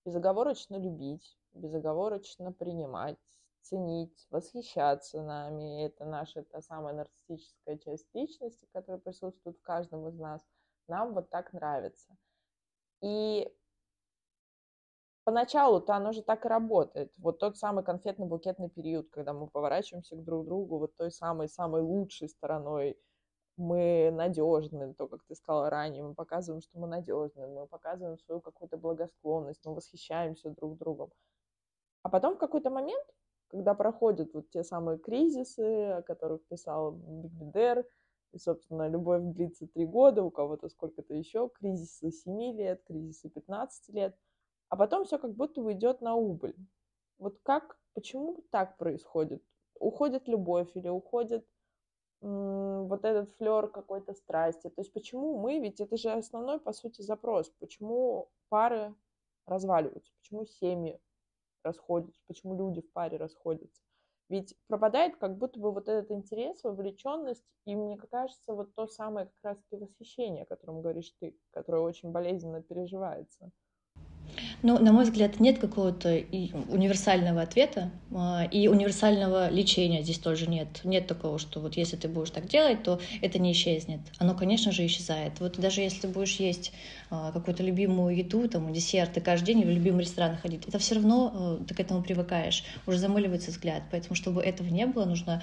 безоговорочно 0.04 0.76
любить, 0.76 1.38
безоговорочно 1.52 2.52
принимать, 2.52 3.16
ценить, 3.62 4.26
восхищаться 4.30 5.22
нами. 5.22 5.86
Это 5.86 6.04
наша 6.04 6.42
та 6.42 6.60
самая 6.60 6.94
нарциссическая 6.94 7.78
часть 7.78 8.06
личности, 8.14 8.68
которая 8.72 9.00
присутствует 9.00 9.56
в 9.56 9.62
каждом 9.62 10.06
из 10.08 10.18
нас. 10.18 10.42
Нам 10.88 11.14
вот 11.14 11.30
так 11.30 11.52
нравится. 11.52 12.16
И 13.00 13.50
поначалу-то 15.24 15.94
оно 15.94 16.12
же 16.12 16.22
так 16.22 16.44
и 16.44 16.48
работает. 16.48 17.12
Вот 17.16 17.38
тот 17.38 17.56
самый 17.56 17.82
конфетно-букетный 17.84 18.68
период, 18.68 19.08
когда 19.10 19.32
мы 19.32 19.48
поворачиваемся 19.48 20.16
к 20.16 20.24
друг 20.24 20.44
другу 20.44 20.78
вот 20.78 20.96
той 20.96 21.10
самой-самой 21.10 21.80
лучшей 21.80 22.28
стороной, 22.28 22.98
мы 23.56 24.10
надежны, 24.12 24.94
то, 24.94 25.06
как 25.06 25.22
ты 25.24 25.34
сказала 25.34 25.70
ранее, 25.70 26.02
мы 26.02 26.14
показываем, 26.14 26.60
что 26.60 26.78
мы 26.78 26.86
надежны, 26.86 27.46
мы 27.46 27.66
показываем 27.66 28.18
свою 28.18 28.40
какую-то 28.40 28.76
благосклонность, 28.76 29.64
мы 29.64 29.74
восхищаемся 29.74 30.50
друг 30.50 30.76
другом. 30.76 31.10
А 32.02 32.08
потом 32.08 32.34
в 32.34 32.38
какой-то 32.38 32.70
момент, 32.70 33.06
когда 33.48 33.74
проходят 33.74 34.34
вот 34.34 34.50
те 34.50 34.64
самые 34.64 34.98
кризисы, 34.98 35.92
о 35.92 36.02
которых 36.02 36.44
писал 36.48 36.92
Биг 36.92 37.32
Бедер, 37.32 37.86
и, 38.32 38.38
собственно, 38.38 38.88
любовь 38.88 39.22
длится 39.22 39.68
три 39.68 39.86
года, 39.86 40.24
у 40.24 40.30
кого-то 40.30 40.68
сколько-то 40.68 41.14
еще, 41.14 41.48
кризисы 41.48 42.10
7 42.10 42.56
лет, 42.56 42.82
кризисы 42.84 43.30
15 43.30 43.94
лет, 43.94 44.16
а 44.74 44.76
потом 44.76 45.04
все 45.04 45.18
как 45.18 45.36
будто 45.36 45.60
бы 45.62 45.72
идет 45.74 46.00
на 46.00 46.16
убыль. 46.16 46.56
Вот 47.18 47.38
как, 47.44 47.78
почему 47.94 48.44
так 48.50 48.76
происходит? 48.76 49.40
Уходит 49.78 50.26
любовь 50.26 50.68
или 50.74 50.88
уходит 50.88 51.46
вот 52.20 53.04
этот 53.04 53.32
флер 53.36 53.68
какой-то 53.68 54.14
страсти. 54.14 54.68
То 54.70 54.80
есть 54.80 54.92
почему 54.92 55.38
мы, 55.38 55.60
ведь 55.60 55.80
это 55.80 55.96
же 55.96 56.10
основной, 56.10 56.58
по 56.58 56.72
сути, 56.72 57.02
запрос, 57.02 57.50
почему 57.60 58.32
пары 58.48 58.92
разваливаются, 59.46 60.12
почему 60.20 60.44
семьи 60.44 61.00
расходятся, 61.62 62.20
почему 62.26 62.56
люди 62.56 62.80
в 62.80 62.92
паре 62.92 63.16
расходятся. 63.16 63.80
Ведь 64.28 64.56
пропадает 64.66 65.16
как 65.18 65.38
будто 65.38 65.60
бы 65.60 65.70
вот 65.70 65.88
этот 65.88 66.10
интерес, 66.10 66.64
вовлеченность, 66.64 67.44
и 67.64 67.76
мне 67.76 67.96
кажется, 67.96 68.52
вот 68.52 68.74
то 68.74 68.88
самое 68.88 69.26
как 69.26 69.52
раз-таки 69.52 69.76
восхищение, 69.76 70.42
о 70.42 70.46
котором 70.46 70.82
говоришь 70.82 71.14
ты, 71.20 71.38
которое 71.52 71.82
очень 71.82 72.10
болезненно 72.10 72.60
переживается. 72.60 73.52
Ну, 74.66 74.78
на 74.78 74.92
мой 74.92 75.04
взгляд, 75.04 75.40
нет 75.40 75.58
какого-то 75.58 76.08
универсального 76.70 77.42
ответа 77.42 77.90
а, 78.14 78.48
и 78.50 78.66
универсального 78.66 79.50
лечения 79.50 80.02
здесь 80.02 80.18
тоже 80.18 80.46
нет. 80.46 80.80
Нет 80.84 81.06
такого, 81.06 81.38
что 81.38 81.60
вот 81.60 81.76
если 81.76 81.96
ты 81.96 82.08
будешь 82.08 82.30
так 82.30 82.48
делать, 82.48 82.82
то 82.82 82.98
это 83.20 83.38
не 83.38 83.52
исчезнет. 83.52 84.00
Оно, 84.16 84.34
конечно 84.34 84.72
же, 84.72 84.86
исчезает. 84.86 85.38
Вот 85.38 85.60
даже 85.60 85.82
если 85.82 86.00
ты 86.00 86.08
будешь 86.08 86.36
есть 86.36 86.72
а, 87.10 87.30
какую-то 87.32 87.62
любимую 87.62 88.16
еду, 88.16 88.48
там, 88.48 88.72
десерт, 88.72 89.14
и 89.18 89.20
каждый 89.20 89.48
день 89.48 89.66
в 89.66 89.68
любимый 89.68 90.00
ресторан 90.00 90.38
ходить, 90.38 90.66
это 90.66 90.78
все 90.78 90.94
равно 90.94 91.30
а, 91.34 91.64
ты 91.68 91.74
к 91.74 91.80
этому 91.80 92.02
привыкаешь, 92.02 92.64
уже 92.86 92.96
замыливается 92.96 93.50
взгляд. 93.50 93.82
Поэтому, 93.90 94.14
чтобы 94.14 94.40
этого 94.40 94.68
не 94.68 94.86
было, 94.86 95.04
нужно 95.04 95.42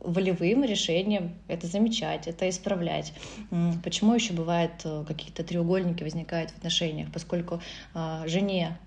волевым 0.00 0.64
решением 0.64 1.34
это 1.48 1.66
замечать, 1.66 2.26
это 2.26 2.48
исправлять. 2.48 3.12
Почему 3.84 4.14
еще 4.14 4.32
бывают 4.32 4.72
э, 4.84 5.04
какие-то 5.06 5.44
треугольники 5.44 6.02
возникают 6.02 6.50
в 6.50 6.56
отношениях, 6.58 7.08
поскольку 7.12 7.60
а, 7.94 8.26
жене 8.26 8.78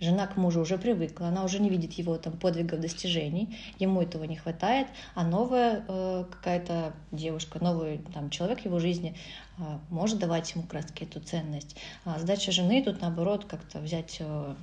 жена 0.00 0.26
к 0.26 0.36
мужу 0.36 0.60
уже 0.60 0.76
привыкла, 0.76 1.28
она 1.28 1.44
уже 1.44 1.60
не 1.60 1.70
видит 1.70 1.92
его 1.92 2.16
там 2.18 2.34
подвигов, 2.34 2.80
достижений, 2.80 3.56
ему 3.78 4.02
этого 4.02 4.24
не 4.24 4.36
хватает, 4.36 4.88
а 5.14 5.24
новая 5.24 5.84
э, 5.86 6.24
какая-то 6.30 6.92
девушка, 7.12 7.62
новый 7.62 7.98
там 8.12 8.30
человек 8.30 8.60
в 8.60 8.64
его 8.64 8.78
жизни 8.78 9.14
э, 9.58 9.62
может 9.88 10.18
давать 10.18 10.54
ему 10.54 10.64
раз 10.70 10.86
эту 11.00 11.20
ценность. 11.20 11.76
А 12.04 12.18
задача 12.18 12.52
жены 12.52 12.82
тут 12.82 13.00
наоборот 13.00 13.44
как-то 13.46 13.78
взять 13.78 14.16
э, 14.20 14.54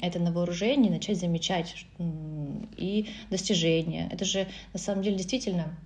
это 0.00 0.18
на 0.18 0.32
вооружение, 0.32 0.90
начать 0.90 1.18
замечать 1.18 1.86
и 2.76 3.08
достижения. 3.30 4.08
Это 4.12 4.24
же 4.24 4.46
на 4.72 4.78
самом 4.78 5.02
деле 5.02 5.16
действительно 5.16 5.76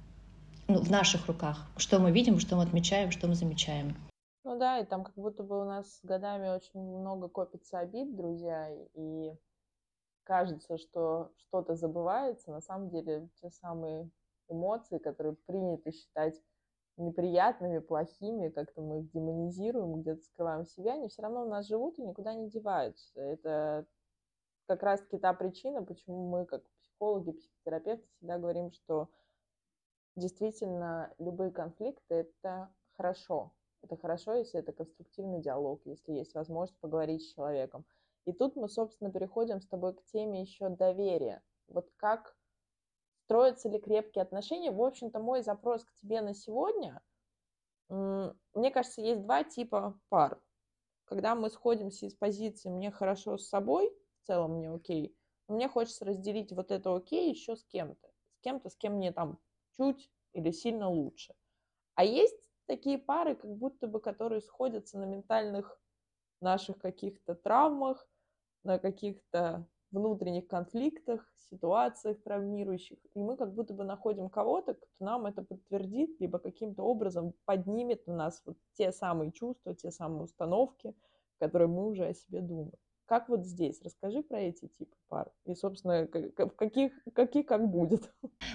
ну, 0.66 0.80
в 0.80 0.90
наших 0.90 1.26
руках, 1.26 1.66
что 1.76 1.98
мы 1.98 2.10
видим, 2.10 2.38
что 2.38 2.56
мы 2.56 2.62
отмечаем, 2.62 3.10
что 3.10 3.26
мы 3.26 3.34
замечаем. 3.34 3.96
Ну 4.44 4.58
да, 4.58 4.78
и 4.78 4.84
там 4.84 5.04
как 5.04 5.14
будто 5.14 5.42
бы 5.42 5.60
у 5.60 5.64
нас 5.64 5.98
с 5.98 6.04
годами 6.04 6.48
очень 6.48 6.80
много 6.80 7.28
копится 7.28 7.78
обид, 7.78 8.16
друзья, 8.16 8.68
и 8.94 9.32
кажется, 10.24 10.78
что 10.78 11.32
что-то 11.36 11.74
забывается. 11.74 12.50
На 12.50 12.60
самом 12.60 12.90
деле 12.90 13.28
те 13.40 13.50
самые 13.50 14.10
эмоции, 14.48 14.98
которые 14.98 15.36
принято 15.46 15.92
считать 15.92 16.40
неприятными, 16.98 17.78
плохими, 17.78 18.48
как-то 18.48 18.82
мы 18.82 19.00
их 19.00 19.10
демонизируем, 19.12 20.00
где-то 20.00 20.22
скрываем 20.22 20.64
себя, 20.64 20.94
они 20.94 21.08
все 21.08 21.22
равно 21.22 21.44
у 21.44 21.48
нас 21.48 21.66
живут 21.66 21.98
и 21.98 22.02
никуда 22.02 22.34
не 22.34 22.50
деваются. 22.50 23.20
Это 23.20 23.86
как 24.66 24.82
раз-таки 24.82 25.18
та 25.18 25.32
причина, 25.32 25.82
почему 25.82 26.28
мы, 26.28 26.44
как 26.44 26.62
психологи, 26.82 27.32
психотерапевты, 27.32 28.06
всегда 28.16 28.38
говорим, 28.38 28.70
что 28.72 29.08
действительно 30.16 31.14
любые 31.18 31.50
конфликты— 31.50 32.02
это 32.14 32.68
хорошо. 32.96 33.52
Это 33.82 33.96
хорошо, 33.96 34.34
если 34.34 34.60
это 34.60 34.72
конструктивный 34.72 35.40
диалог, 35.40 35.80
если 35.84 36.12
есть 36.12 36.34
возможность 36.34 36.80
поговорить 36.80 37.22
с 37.22 37.32
человеком. 37.32 37.84
И 38.24 38.32
тут 38.32 38.56
мы, 38.56 38.68
собственно, 38.68 39.10
переходим 39.10 39.60
с 39.60 39.66
тобой 39.66 39.94
к 39.94 40.04
теме 40.06 40.42
еще 40.42 40.68
доверия. 40.68 41.42
Вот 41.68 41.88
как 41.96 42.36
строятся 43.28 43.68
ли 43.68 43.78
крепкие 43.78 44.22
отношения. 44.22 44.70
В 44.70 44.82
общем-то, 44.82 45.18
мой 45.20 45.42
запрос 45.42 45.84
к 45.84 45.92
тебе 45.96 46.22
на 46.22 46.32
сегодня, 46.32 47.02
мне 47.90 48.70
кажется, 48.72 49.02
есть 49.02 49.20
два 49.20 49.44
типа 49.44 50.00
пар. 50.08 50.40
Когда 51.04 51.34
мы 51.34 51.50
сходимся 51.50 52.06
из 52.06 52.14
позиции 52.14 52.70
«мне 52.70 52.90
хорошо 52.90 53.36
с 53.36 53.46
собой», 53.46 53.94
в 54.22 54.26
целом 54.26 54.52
мне 54.54 54.70
окей, 54.70 55.14
мне 55.46 55.68
хочется 55.68 56.06
разделить 56.06 56.52
вот 56.52 56.70
это 56.70 56.96
окей 56.96 57.30
еще 57.30 57.54
с 57.54 57.64
кем-то. 57.66 58.08
С 58.38 58.40
кем-то, 58.40 58.70
с 58.70 58.76
кем 58.76 58.94
мне 58.94 59.12
там 59.12 59.38
чуть 59.76 60.10
или 60.32 60.50
сильно 60.50 60.88
лучше. 60.88 61.34
А 61.96 62.04
есть 62.04 62.38
такие 62.64 62.96
пары, 62.96 63.34
как 63.34 63.54
будто 63.54 63.88
бы, 63.88 64.00
которые 64.00 64.40
сходятся 64.40 64.98
на 64.98 65.04
ментальных 65.04 65.78
наших 66.40 66.78
каких-то 66.78 67.34
травмах, 67.34 68.08
на 68.64 68.78
каких-то 68.78 69.66
внутренних 69.90 70.46
конфликтах, 70.48 71.26
ситуациях 71.50 72.22
травмирующих, 72.22 72.98
и 73.14 73.20
мы 73.20 73.36
как 73.36 73.54
будто 73.54 73.74
бы 73.74 73.84
находим 73.84 74.28
кого-то, 74.28 74.74
кто 74.74 74.86
нам 74.98 75.26
это 75.26 75.42
подтвердит, 75.42 76.20
либо 76.20 76.38
каким-то 76.38 76.82
образом 76.82 77.34
поднимет 77.44 78.02
у 78.06 78.12
нас 78.12 78.42
вот 78.44 78.56
те 78.74 78.92
самые 78.92 79.32
чувства, 79.32 79.74
те 79.74 79.90
самые 79.90 80.24
установки, 80.24 80.94
которые 81.38 81.68
мы 81.68 81.86
уже 81.86 82.06
о 82.06 82.14
себе 82.14 82.40
думаем. 82.40 82.72
Как 83.08 83.30
вот 83.30 83.46
здесь? 83.46 83.80
Расскажи 83.82 84.22
про 84.22 84.38
эти 84.38 84.68
типы 84.78 84.94
пар. 85.08 85.30
И, 85.46 85.54
собственно, 85.54 86.06
каких, 86.06 86.92
каких 87.14 87.46
как 87.46 87.66
будет. 87.70 88.10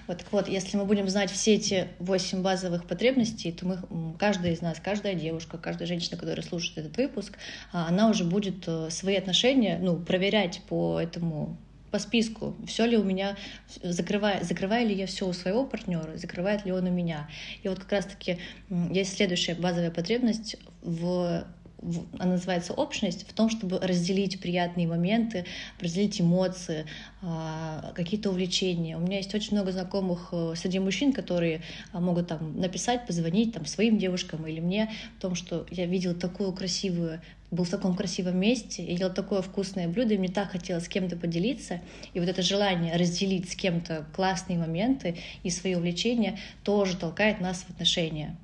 Вот 0.05 0.17
так 0.17 0.31
вот, 0.31 0.47
если 0.47 0.77
мы 0.77 0.85
будем 0.85 1.07
знать 1.07 1.31
все 1.31 1.55
эти 1.55 1.87
восемь 1.97 2.43
базовых 2.43 2.85
потребностей, 2.85 3.51
то 3.51 3.65
мы, 3.65 4.15
каждая 4.19 4.51
из 4.51 4.61
нас, 4.61 4.79
каждая 4.79 5.15
девушка, 5.15 5.57
каждая 5.57 5.87
женщина, 5.87 6.17
которая 6.17 6.45
слушает 6.45 6.79
этот 6.79 6.97
выпуск, 6.97 7.37
а, 7.71 7.87
она 7.87 8.09
уже 8.09 8.25
будет 8.25 8.67
э, 8.67 8.89
свои 8.89 9.15
отношения 9.15 9.79
ну, 9.81 9.97
проверять 9.97 10.61
по 10.67 10.99
этому 10.99 11.57
по 11.89 11.99
списку, 11.99 12.55
все 12.65 12.85
ли 12.85 12.97
у 12.97 13.03
меня, 13.03 13.37
закрываю, 13.81 14.43
закрываю 14.43 14.87
ли 14.87 14.95
я 14.95 15.05
все 15.05 15.27
у 15.27 15.31
своего 15.31 15.65
партнера, 15.65 16.17
закрывает 16.17 16.65
ли 16.65 16.71
он 16.71 16.87
у 16.87 16.91
меня. 16.91 17.29
И 17.61 17.69
вот 17.69 17.79
как 17.79 17.91
раз-таки 17.91 18.39
есть 18.69 19.15
следующая 19.15 19.53
базовая 19.53 19.91
потребность 19.91 20.57
в 20.81 21.45
она 22.19 22.33
называется 22.33 22.73
общность, 22.73 23.27
в 23.27 23.33
том, 23.33 23.49
чтобы 23.49 23.79
разделить 23.79 24.39
приятные 24.39 24.87
моменты, 24.87 25.45
разделить 25.79 26.19
эмоции, 26.21 26.85
а, 27.21 27.91
какие-то 27.95 28.29
увлечения. 28.29 28.97
У 28.97 28.99
меня 28.99 29.17
есть 29.17 29.33
очень 29.33 29.53
много 29.53 29.71
знакомых 29.71 30.29
э, 30.31 30.53
среди 30.55 30.79
мужчин, 30.79 31.13
которые 31.13 31.61
а, 31.91 31.99
могут 31.99 32.27
там 32.27 32.59
написать, 32.59 33.05
позвонить 33.05 33.53
там 33.53 33.65
своим 33.65 33.97
девушкам 33.97 34.45
или 34.47 34.59
мне 34.59 34.91
о 35.17 35.21
том, 35.21 35.35
что 35.35 35.65
я 35.71 35.85
видела 35.85 36.13
такую 36.13 36.53
красивую 36.53 37.21
был 37.53 37.65
в 37.65 37.69
таком 37.69 37.95
красивом 37.95 38.39
месте, 38.39 38.83
я 38.83 38.93
ела 38.97 39.09
такое 39.11 39.43
вкусное 39.43 39.87
блюдо, 39.87 40.15
и 40.15 40.17
мне 40.17 40.29
так 40.29 40.51
хотелось 40.51 40.85
с 40.85 40.87
кем-то 40.87 41.15
поделиться. 41.15 41.81
И 42.13 42.19
вот 42.19 42.27
это 42.27 42.41
желание 42.41 42.95
разделить 42.95 43.51
с 43.51 43.55
кем-то 43.55 44.07
классные 44.15 44.57
моменты 44.57 45.17
и 45.43 45.51
свои 45.51 45.75
увлечения 45.75 46.39
тоже 46.63 46.97
толкает 46.97 47.41
нас 47.41 47.63
в 47.63 47.69
отношения. 47.69 48.35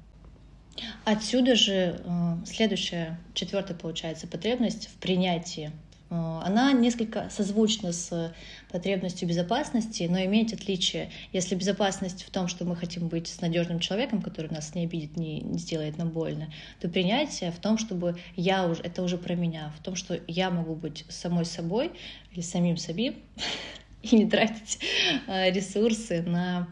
Отсюда 1.06 1.56
же 1.56 2.02
э, 2.04 2.46
следующая, 2.46 3.20
четвертая, 3.34 3.78
получается, 3.78 4.28
потребность 4.28 4.88
в 4.88 4.94
принятии. 4.96 5.72
Э, 6.10 6.42
она 6.44 6.72
несколько 6.74 7.30
созвучна 7.30 7.92
с 7.92 8.34
потребностью 8.72 9.28
безопасности, 9.28 10.08
но 10.10 10.24
имеет 10.26 10.54
отличие. 10.54 11.12
Если 11.34 11.56
безопасность 11.56 12.24
в 12.24 12.30
том, 12.30 12.48
что 12.48 12.66
мы 12.66 12.76
хотим 12.76 13.08
быть 13.08 13.28
с 13.28 13.42
надежным 13.42 13.80
человеком, 13.80 14.22
который 14.22 14.52
нас 14.52 14.76
не 14.76 14.84
обидит, 14.84 15.18
не, 15.18 15.42
не 15.42 15.58
сделает 15.58 15.98
нам 15.98 16.10
больно, 16.10 16.52
то 16.80 16.90
принятие 16.90 17.52
в 17.52 17.60
том, 17.60 17.78
чтобы 17.78 18.18
я 18.36 18.68
уже, 18.68 18.82
это 18.82 19.04
уже 19.04 19.18
про 19.18 19.36
меня, 19.36 19.74
в 19.80 19.84
том, 19.84 19.96
что 19.96 20.20
я 20.28 20.50
могу 20.50 20.76
быть 20.76 21.06
самой 21.10 21.46
собой 21.46 21.92
или 22.32 22.42
самим 22.42 22.78
собой 22.78 23.18
и 24.02 24.16
не 24.16 24.30
тратить 24.30 24.80
э, 25.28 25.52
ресурсы 25.52 26.22
на 26.22 26.68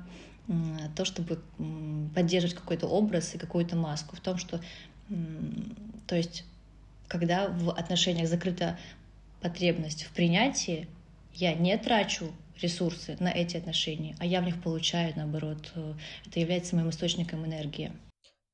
то, 0.96 1.06
чтобы 1.06 1.42
поддерживать 2.16 2.56
какой-то 2.56 2.88
образ 2.88 3.36
и 3.36 3.38
какую-то 3.38 3.75
маску, 3.75 4.16
в 4.16 4.22
том, 4.22 4.38
что, 4.38 4.62
то 6.08 6.16
есть, 6.16 6.46
когда 7.08 7.48
в 7.50 7.72
отношениях 7.72 8.27
закрыта 8.27 8.77
потребность 9.42 10.04
в 10.04 10.13
принятии, 10.13 10.88
я 11.34 11.54
не 11.54 11.77
трачу 11.77 12.32
ресурсы 12.62 13.16
на 13.20 13.30
эти 13.30 13.58
отношения, 13.58 14.16
а 14.20 14.25
я 14.25 14.42
в 14.42 14.46
них 14.46 14.62
получаю, 14.62 15.13
наоборот, 15.16 15.72
э, 15.75 15.94
это 16.25 16.39
является 16.39 16.75
моим 16.75 16.89
источником 16.89 17.46
энергии. 17.46 17.92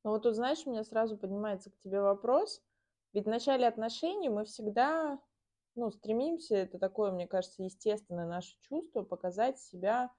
Ну 0.03 0.11
вот 0.11 0.23
тут, 0.23 0.35
знаешь, 0.35 0.59
у 0.65 0.71
меня 0.71 0.83
сразу 0.83 1.17
поднимается 1.17 1.69
к 1.69 1.77
тебе 1.77 2.01
вопрос. 2.01 2.61
Ведь 3.13 3.25
в 3.25 3.29
начале 3.29 3.65
отношений 3.65 4.27
мы 4.27 4.43
всегда, 4.43 5.19
ну, 5.75 5.91
стремимся, 5.91 6.55
это 6.57 6.77
такое, 6.79 7.11
мне 7.11 7.27
кажется, 7.27 7.63
естественное 7.63 8.27
наше 8.27 8.55
чувство, 8.67 9.03
показать 9.03 9.59
себя 9.59 10.11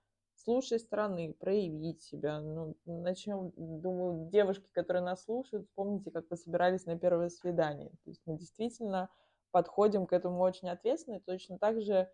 с 0.45 0.47
лучшей 0.47 0.79
стороны, 0.79 1.33
проявить 1.33 2.03
себя. 2.03 2.39
Ну, 2.41 2.77
начнем, 2.85 3.53
думаю, 3.57 4.29
девушки, 4.31 4.69
которые 4.73 5.03
нас 5.03 5.25
слушают, 5.25 5.67
вспомните, 5.67 6.11
как 6.11 6.29
вы 6.29 6.37
собирались 6.37 6.85
на 6.85 6.99
первое 6.99 7.31
свидание. 7.31 7.91
То 8.05 8.11
есть 8.11 8.21
мы 8.27 8.37
действительно 8.37 9.09
подходим 9.53 10.07
к 10.07 10.13
этому 10.13 10.41
очень 10.41 10.69
ответственно, 10.69 11.17
и 11.17 11.21
точно 11.21 11.59
так 11.59 11.81
же 11.81 12.11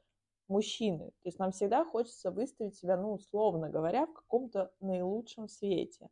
мужчины. 0.47 1.11
То 1.23 1.29
есть 1.29 1.41
нам 1.41 1.51
всегда 1.51 1.85
хочется 1.85 2.31
выставить 2.31 2.77
себя, 2.77 2.97
ну, 2.97 3.15
условно 3.15 3.69
говоря, 3.69 4.07
в 4.07 4.13
каком-то 4.13 4.73
наилучшем 4.81 5.49
свете. 5.49 6.09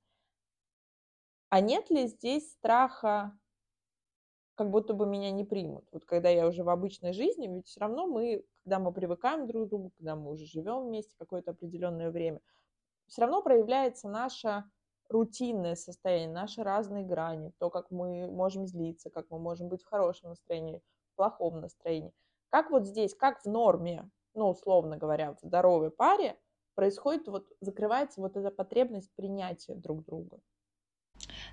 А 1.51 1.61
нет 1.61 1.89
ли 1.89 2.09
здесь 2.09 2.51
страха, 2.51 3.39
как 4.59 4.71
будто 4.71 4.93
бы 4.93 5.07
меня 5.07 5.31
не 5.31 5.45
примут? 5.45 5.85
Вот 5.93 6.05
когда 6.05 6.29
я 6.31 6.45
уже 6.49 6.65
в 6.65 6.69
обычной 6.69 7.13
жизни, 7.13 7.47
ведь 7.47 7.69
все 7.69 7.79
равно 7.79 8.09
мы, 8.09 8.45
когда 8.65 8.81
мы 8.81 8.93
привыкаем 8.93 9.47
друг 9.47 9.67
к 9.67 9.69
другу, 9.69 9.93
когда 9.97 10.17
мы 10.17 10.33
уже 10.33 10.47
живем 10.47 10.89
вместе 10.89 11.15
какое-то 11.17 11.53
определенное 11.53 12.11
время, 12.11 12.41
все 13.07 13.21
равно 13.21 13.41
проявляется 13.41 14.09
наше 14.09 14.65
рутинное 15.09 15.77
состояние, 15.77 16.31
наши 16.31 16.65
разные 16.65 17.05
грани, 17.05 17.53
то, 17.59 17.71
как 17.71 17.93
мы 17.93 18.27
можем 18.27 18.67
злиться, 18.67 19.11
как 19.11 19.31
мы 19.31 19.39
можем 19.39 19.69
быть 19.69 19.85
в 19.85 19.89
хорошем 19.89 20.31
настроении, 20.31 20.83
в 21.13 21.17
плохом 21.17 21.61
настроении. 21.61 22.13
Как 22.51 22.73
вот 22.73 22.85
здесь, 22.85 23.15
как 23.15 23.41
в 23.41 23.47
норме, 23.47 24.11
ну, 24.35 24.49
условно 24.49 24.97
говоря, 24.97 25.35
в 25.35 25.39
здоровой 25.41 25.93
паре 25.93 26.37
происходит, 26.75 27.29
вот 27.29 27.47
закрывается 27.61 28.21
вот 28.21 28.37
эта 28.37 28.51
потребность 28.51 29.13
принятия 29.15 29.77
друг 29.77 30.05
друга? 30.05 30.41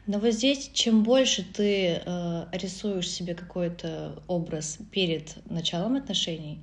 Но 0.08 0.20
вот 0.20 0.34
здесь, 0.34 0.70
чем 0.74 1.04
больше 1.04 1.44
ты 1.44 2.02
э, 2.06 2.46
рисуешь 2.52 3.10
себе 3.10 3.34
какой-то 3.34 4.22
образ 4.28 4.78
перед 4.92 5.36
началом 5.50 5.96
отношений, 5.96 6.60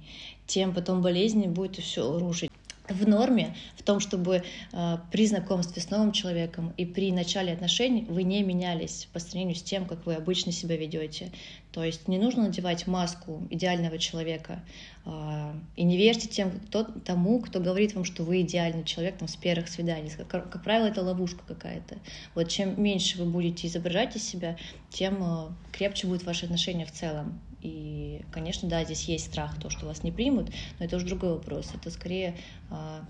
тем 0.47 0.73
потом 0.73 1.03
болезнь 1.03 1.47
будет 1.47 1.77
все 1.77 2.19
рушить 2.19 2.51
в 2.93 3.09
норме, 3.09 3.55
в 3.77 3.83
том, 3.83 4.01
чтобы 4.01 4.43
э, 4.73 4.99
при 5.11 5.27
знакомстве 5.27 5.83
с 5.83 5.91
новым 5.91 6.13
человеком 6.13 6.73
и 6.77 6.85
при 6.85 7.13
начале 7.13 7.53
отношений 7.53 8.07
вы 8.09 8.23
не 8.23 8.43
менялись 8.43 9.09
по 9.13 9.19
сравнению 9.19 9.57
с 9.57 9.63
тем, 9.63 9.87
как 9.87 10.07
вы 10.07 10.15
обычно 10.15 10.53
себя 10.53 10.77
ведете. 10.77 11.33
То 11.73 11.83
есть 11.83 12.07
не 12.07 12.19
нужно 12.19 12.45
надевать 12.45 12.87
маску 12.87 13.47
идеального 13.51 13.99
человека. 13.99 14.63
Э, 15.05 15.53
и 15.77 15.85
не 15.85 15.97
верьте 15.97 16.29
тем, 16.29 16.61
кто, 16.61 16.85
тому, 16.85 17.41
кто 17.41 17.61
говорит 17.61 17.95
вам, 17.95 18.05
что 18.05 18.23
вы 18.25 18.43
идеальный 18.43 18.85
человек 18.85 19.17
там, 19.19 19.29
с 19.29 19.37
первых 19.37 19.69
свиданий. 19.69 20.11
Как, 20.29 20.51
как 20.51 20.63
правило, 20.63 20.87
это 20.87 21.03
ловушка 21.03 21.43
какая-то. 21.47 21.97
Вот 22.35 22.49
чем 22.49 22.81
меньше 22.83 23.19
вы 23.19 23.31
будете 23.31 23.67
изображать 23.67 24.17
из 24.17 24.25
себя, 24.25 24.57
тем 24.91 25.23
э, 25.23 25.49
крепче 25.73 26.07
будут 26.07 26.25
ваши 26.25 26.45
отношения 26.45 26.87
в 26.87 26.93
целом. 26.93 27.41
И, 27.63 28.25
конечно, 28.33 28.69
да, 28.69 28.85
здесь 28.85 29.09
есть 29.09 29.31
страх, 29.31 29.59
то, 29.61 29.71
что 29.71 29.87
вас 29.87 30.03
не 30.03 30.11
примут, 30.11 30.51
но 30.79 30.85
это 30.85 30.97
уже 30.97 31.07
другой 31.07 31.35
вопрос. 31.35 31.73
Это 31.75 31.91
скорее 31.91 32.37
а, 32.71 33.03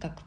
как, 0.00 0.18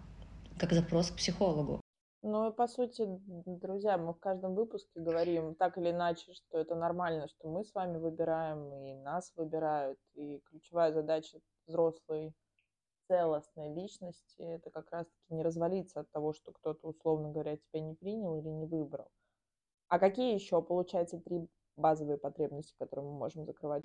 как 0.58 0.72
запрос 0.72 1.12
к 1.12 1.18
психологу. 1.18 1.82
Ну 2.22 2.50
и 2.50 2.54
по 2.54 2.68
сути, 2.68 3.06
друзья, 3.46 3.98
мы 3.98 4.14
в 4.14 4.20
каждом 4.20 4.56
выпуске 4.56 5.02
говорим 5.02 5.56
так 5.56 5.78
или 5.78 5.92
иначе, 5.92 6.34
что 6.34 6.58
это 6.58 6.74
нормально, 6.74 7.28
что 7.28 7.50
мы 7.50 7.66
с 7.66 7.74
вами 7.74 7.98
выбираем, 7.98 8.74
и 8.74 8.94
нас 8.96 9.34
выбирают. 9.36 10.00
И 10.14 10.40
ключевая 10.46 10.94
задача 10.94 11.40
взрослой 11.68 12.34
целостной 13.10 13.74
личности 13.74 14.42
это 14.42 14.70
как 14.70 14.90
раз-таки 14.92 15.34
не 15.34 15.44
развалиться 15.44 16.00
от 16.00 16.12
того, 16.12 16.32
что 16.32 16.54
кто-то, 16.54 16.88
условно 16.88 17.30
говоря, 17.30 17.58
тебя 17.58 17.82
не 17.82 17.94
принял 17.94 18.38
или 18.40 18.48
не 18.48 18.66
выбрал. 18.66 19.10
А 19.90 20.00
какие 20.00 20.34
еще, 20.34 20.62
получается, 20.62 21.20
три 21.20 21.46
базовые 21.78 22.18
потребности, 22.18 22.74
которые 22.78 23.06
мы 23.06 23.18
можем 23.18 23.46
закрывать. 23.46 23.84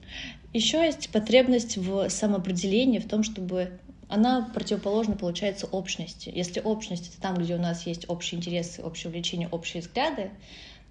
Еще 0.53 0.85
есть 0.85 1.11
потребность 1.11 1.77
в 1.77 2.09
самоопределении, 2.09 2.99
в 2.99 3.09
том, 3.09 3.23
чтобы 3.23 3.79
она 4.09 4.51
противоположна, 4.55 5.17
получается, 5.17 5.67
общности. 5.67 6.31
Если 6.35 6.61
общность— 6.61 7.09
это 7.13 7.21
там, 7.21 7.37
где 7.37 7.55
у 7.55 7.59
нас 7.59 7.87
есть 7.87 8.09
общие 8.09 8.39
интересы, 8.39 8.83
общее 8.83 9.11
увлечение, 9.11 9.49
общие 9.51 9.83
взгляды, 9.83 10.31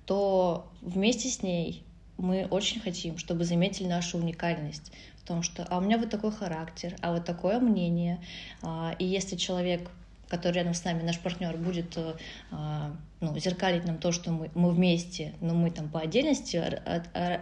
то 0.06 0.68
вместе 0.82 1.30
с 1.30 1.42
ней 1.42 1.84
мы 2.18 2.48
очень 2.50 2.80
хотим, 2.80 3.18
чтобы 3.18 3.44
заметили 3.44 3.88
нашу 3.88 4.18
уникальность 4.18 4.92
в 5.18 5.28
том, 5.28 5.44
что 5.44 5.66
а 5.70 5.78
у 5.78 5.82
меня 5.82 5.98
вот 5.98 6.10
такой 6.10 6.32
характер, 6.32 6.96
а 7.02 7.14
вот 7.14 7.26
такое 7.26 7.60
мнение. 7.60 8.24
А, 8.62 8.96
и 8.98 9.06
если 9.06 9.36
человек 9.36 9.90
который 10.28 10.56
рядом 10.56 10.74
с 10.74 10.84
нами, 10.84 11.04
наш 11.04 11.20
партнер, 11.20 11.56
будет 11.58 11.98
э, 11.98 12.16
а, 12.52 12.96
ну, 13.20 13.38
зеркалить 13.38 13.86
нам 13.86 13.98
то, 13.98 14.12
что 14.12 14.32
мы, 14.32 14.52
мы 14.56 14.72
вместе, 14.72 15.34
но 15.42 15.54
мы 15.54 15.72
там 15.72 15.90
по 15.90 16.00
отдельности, 16.00 16.62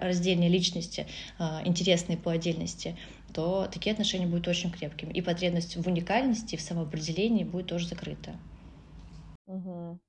раздельные 0.01 0.49
личности, 0.49 1.07
а, 1.39 1.61
интересные 1.65 2.17
по 2.17 2.31
отдельности, 2.31 2.97
то 3.33 3.67
такие 3.71 3.93
отношения 3.93 4.27
будут 4.27 4.47
очень 4.47 4.71
крепкими. 4.71 5.11
И 5.11 5.21
потребность 5.21 5.75
в 5.75 5.87
уникальности, 5.87 6.55
в 6.55 6.61
самоопределении 6.61 7.43
будет 7.43 7.67
тоже 7.67 7.87
закрыта. 7.87 8.35
Угу. 9.47 9.99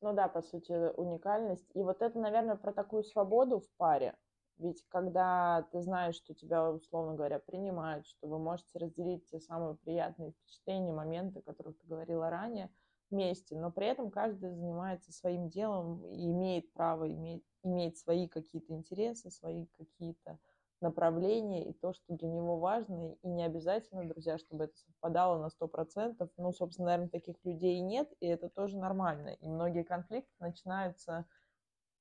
Ну 0.00 0.12
да, 0.14 0.28
по 0.28 0.42
сути, 0.42 0.72
уникальность. 0.96 1.64
И 1.74 1.82
вот 1.82 2.02
это, 2.02 2.18
наверное, 2.18 2.56
про 2.56 2.72
такую 2.72 3.02
свободу 3.04 3.60
в 3.60 3.68
паре. 3.76 4.14
Ведь 4.58 4.84
когда 4.88 5.62
ты 5.72 5.80
знаешь, 5.82 6.16
что 6.16 6.34
тебя, 6.34 6.70
условно 6.70 7.14
говоря, 7.14 7.38
принимают, 7.38 8.06
что 8.06 8.26
вы 8.26 8.38
можете 8.38 8.78
разделить 8.78 9.24
те 9.30 9.40
самые 9.40 9.76
приятные 9.76 10.32
впечатления, 10.32 10.92
моменты, 10.92 11.38
о 11.40 11.42
которых 11.42 11.78
ты 11.78 11.86
говорила 11.86 12.28
ранее, 12.30 12.70
вместе, 13.10 13.56
но 13.56 13.70
при 13.70 13.86
этом 13.86 14.10
каждый 14.10 14.50
занимается 14.50 15.12
своим 15.12 15.48
делом 15.48 16.04
и 16.06 16.30
имеет 16.30 16.72
право 16.72 17.10
иметь, 17.10 17.44
иметь 17.62 17.96
свои 17.98 18.28
какие-то 18.28 18.74
интересы, 18.74 19.30
свои 19.30 19.66
какие-то 19.78 20.38
направления 20.80 21.68
и 21.68 21.72
то, 21.72 21.92
что 21.92 22.14
для 22.14 22.28
него 22.28 22.58
важно, 22.58 23.14
и 23.22 23.28
не 23.28 23.44
обязательно, 23.44 24.06
друзья, 24.06 24.38
чтобы 24.38 24.64
это 24.64 24.76
совпадало 24.76 25.40
на 25.40 25.50
сто 25.50 25.66
процентов. 25.66 26.30
Ну, 26.36 26.52
собственно, 26.52 26.86
наверное, 26.86 27.10
таких 27.10 27.36
людей 27.44 27.80
нет, 27.80 28.12
и 28.20 28.26
это 28.26 28.48
тоже 28.48 28.78
нормально. 28.78 29.30
И 29.40 29.48
многие 29.48 29.82
конфликты 29.82 30.30
начинаются 30.38 31.26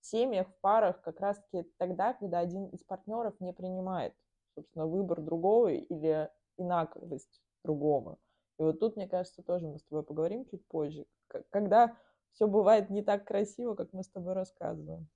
семьях, 0.05 0.47
в 0.47 0.59
парах 0.61 1.01
как 1.01 1.19
раз-таки 1.19 1.69
тогда, 1.77 2.13
когда 2.13 2.39
один 2.39 2.67
из 2.67 2.83
партнеров 2.83 3.33
не 3.39 3.53
принимает, 3.53 4.13
собственно, 4.55 4.85
выбор 4.85 5.21
другого 5.21 5.69
или 5.69 6.29
инаковость 6.57 7.41
другого. 7.63 8.17
И 8.59 8.63
вот 8.63 8.79
тут, 8.79 8.95
мне 8.95 9.07
кажется, 9.07 9.43
тоже 9.43 9.67
мы 9.67 9.79
с 9.79 9.83
тобой 9.83 10.03
поговорим 10.03 10.45
чуть 10.45 10.65
позже, 10.67 11.05
когда 11.49 11.95
все 12.31 12.47
бывает 12.47 12.89
не 12.89 13.01
так 13.01 13.25
красиво, 13.25 13.75
как 13.75 13.93
мы 13.93 14.03
с 14.03 14.09
тобой 14.09 14.33
рассказываем. 14.33 15.07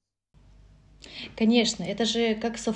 Конечно, 1.35 1.83
это 1.83 2.05
же 2.05 2.35
как 2.35 2.57
со, 2.57 2.73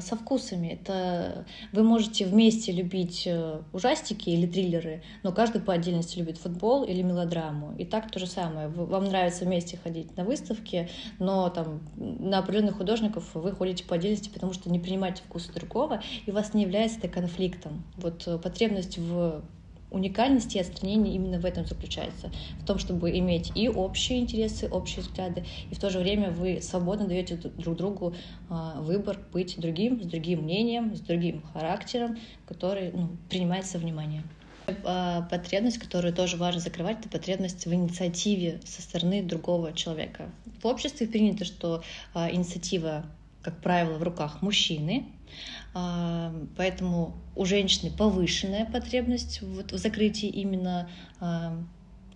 со 0.00 0.16
вкусами. 0.16 0.78
Это 0.80 1.44
вы 1.72 1.82
можете 1.82 2.26
вместе 2.26 2.72
любить 2.72 3.24
э, 3.26 3.60
ужастики 3.72 4.30
или 4.30 4.46
триллеры, 4.46 5.02
но 5.22 5.32
каждый 5.32 5.60
по 5.60 5.72
отдельности 5.72 6.18
любит 6.18 6.38
футбол 6.38 6.84
или 6.84 7.02
мелодраму. 7.02 7.74
И 7.76 7.84
так 7.84 8.10
то 8.10 8.18
же 8.18 8.26
самое. 8.26 8.68
Вам 8.68 9.04
нравится 9.04 9.44
вместе 9.44 9.78
ходить 9.82 10.16
на 10.16 10.24
выставки, 10.24 10.88
но 11.18 11.48
там 11.50 11.80
на 11.96 12.38
определенных 12.38 12.76
художников 12.76 13.34
вы 13.34 13.52
ходите 13.52 13.84
по 13.84 13.96
отдельности, 13.96 14.30
потому 14.32 14.52
что 14.52 14.70
не 14.70 14.78
принимаете 14.78 15.22
вкуса 15.22 15.52
другого, 15.52 16.02
и 16.26 16.30
у 16.30 16.34
вас 16.34 16.54
не 16.54 16.62
является 16.62 16.98
это 16.98 17.08
конфликтом. 17.08 17.84
Вот 17.96 18.26
э, 18.26 18.38
потребность 18.38 18.98
в 18.98 19.42
уникальность 19.94 20.54
и 20.56 20.60
отстранение 20.60 21.14
именно 21.14 21.38
в 21.38 21.44
этом 21.44 21.64
заключается. 21.66 22.30
В 22.60 22.66
том, 22.66 22.78
чтобы 22.78 23.16
иметь 23.18 23.52
и 23.54 23.68
общие 23.68 24.18
интересы, 24.18 24.68
общие 24.68 25.02
взгляды, 25.02 25.44
и 25.70 25.74
в 25.74 25.78
то 25.78 25.90
же 25.90 25.98
время 25.98 26.30
вы 26.30 26.60
свободно 26.60 27.06
даете 27.06 27.36
друг 27.36 27.76
другу 27.76 28.14
а, 28.48 28.80
выбор 28.80 29.18
быть 29.32 29.58
другим, 29.58 30.02
с 30.02 30.06
другим 30.06 30.42
мнением, 30.42 30.94
с 30.94 31.00
другим 31.00 31.42
характером, 31.52 32.18
который 32.46 32.90
ну, 32.92 33.16
принимается 33.28 33.78
внимание. 33.78 34.24
А, 34.84 35.22
потребность, 35.22 35.78
которую 35.78 36.14
тоже 36.14 36.36
важно 36.36 36.60
закрывать, 36.60 37.00
это 37.00 37.08
потребность 37.08 37.66
в 37.66 37.72
инициативе 37.72 38.60
со 38.64 38.82
стороны 38.82 39.22
другого 39.22 39.72
человека. 39.72 40.30
В 40.62 40.66
обществе 40.66 41.06
принято, 41.06 41.44
что 41.44 41.82
а, 42.14 42.30
инициатива, 42.30 43.04
как 43.42 43.60
правило, 43.60 43.98
в 43.98 44.02
руках 44.02 44.42
мужчины, 44.42 45.06
поэтому 46.56 47.16
у 47.34 47.44
женщины 47.44 47.90
повышенная 47.90 48.64
потребность 48.64 49.42
вот 49.42 49.72
в 49.72 49.76
закрытии 49.76 50.28
именно 50.28 50.88
а, 51.20 51.58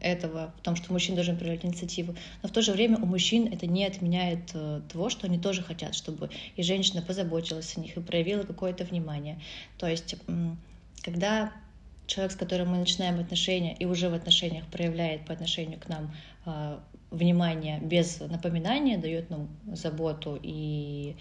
этого, 0.00 0.54
в 0.58 0.60
том, 0.62 0.76
что 0.76 0.92
мужчина 0.92 1.16
должен 1.16 1.36
проявлять 1.36 1.64
инициативу. 1.64 2.14
Но 2.42 2.48
в 2.48 2.52
то 2.52 2.62
же 2.62 2.72
время 2.72 2.98
у 2.98 3.06
мужчин 3.06 3.52
это 3.52 3.66
не 3.66 3.84
отменяет 3.84 4.50
э, 4.54 4.80
того, 4.92 5.10
что 5.10 5.26
они 5.26 5.38
тоже 5.38 5.62
хотят, 5.62 5.94
чтобы 5.94 6.30
и 6.56 6.62
женщина 6.62 7.02
позаботилась 7.02 7.76
о 7.76 7.80
них 7.80 7.96
и 7.96 8.00
проявила 8.00 8.42
какое-то 8.42 8.84
внимание. 8.84 9.40
То 9.76 9.88
есть, 9.88 10.14
когда 11.02 11.52
человек, 12.06 12.32
с 12.32 12.36
которым 12.36 12.70
мы 12.70 12.78
начинаем 12.78 13.18
отношения 13.18 13.74
и 13.74 13.84
уже 13.84 14.08
в 14.08 14.14
отношениях 14.14 14.66
проявляет 14.66 15.26
по 15.26 15.32
отношению 15.32 15.78
к 15.78 15.88
нам 15.88 16.14
а, 16.44 16.80
внимание 17.10 17.80
без 17.80 18.20
напоминания, 18.20 18.98
дает 18.98 19.30
нам 19.30 19.48
заботу 19.72 20.38
и 20.40 21.16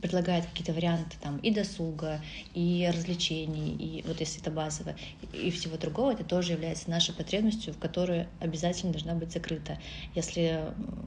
предлагает 0.00 0.46
какие-то 0.46 0.72
варианты 0.72 1.16
там 1.20 1.38
и 1.38 1.50
досуга, 1.50 2.20
и 2.54 2.88
развлечений, 2.92 3.74
и 3.74 4.02
вот 4.06 4.20
если 4.20 4.40
это 4.40 4.50
базово, 4.50 4.94
и 5.32 5.50
всего 5.50 5.76
другого, 5.76 6.12
это 6.12 6.24
тоже 6.24 6.52
является 6.52 6.90
нашей 6.90 7.14
потребностью, 7.14 7.74
в 7.74 7.78
которую 7.78 8.26
обязательно 8.40 8.92
должна 8.92 9.14
быть 9.14 9.32
закрыта. 9.32 9.78
Если 10.14 10.62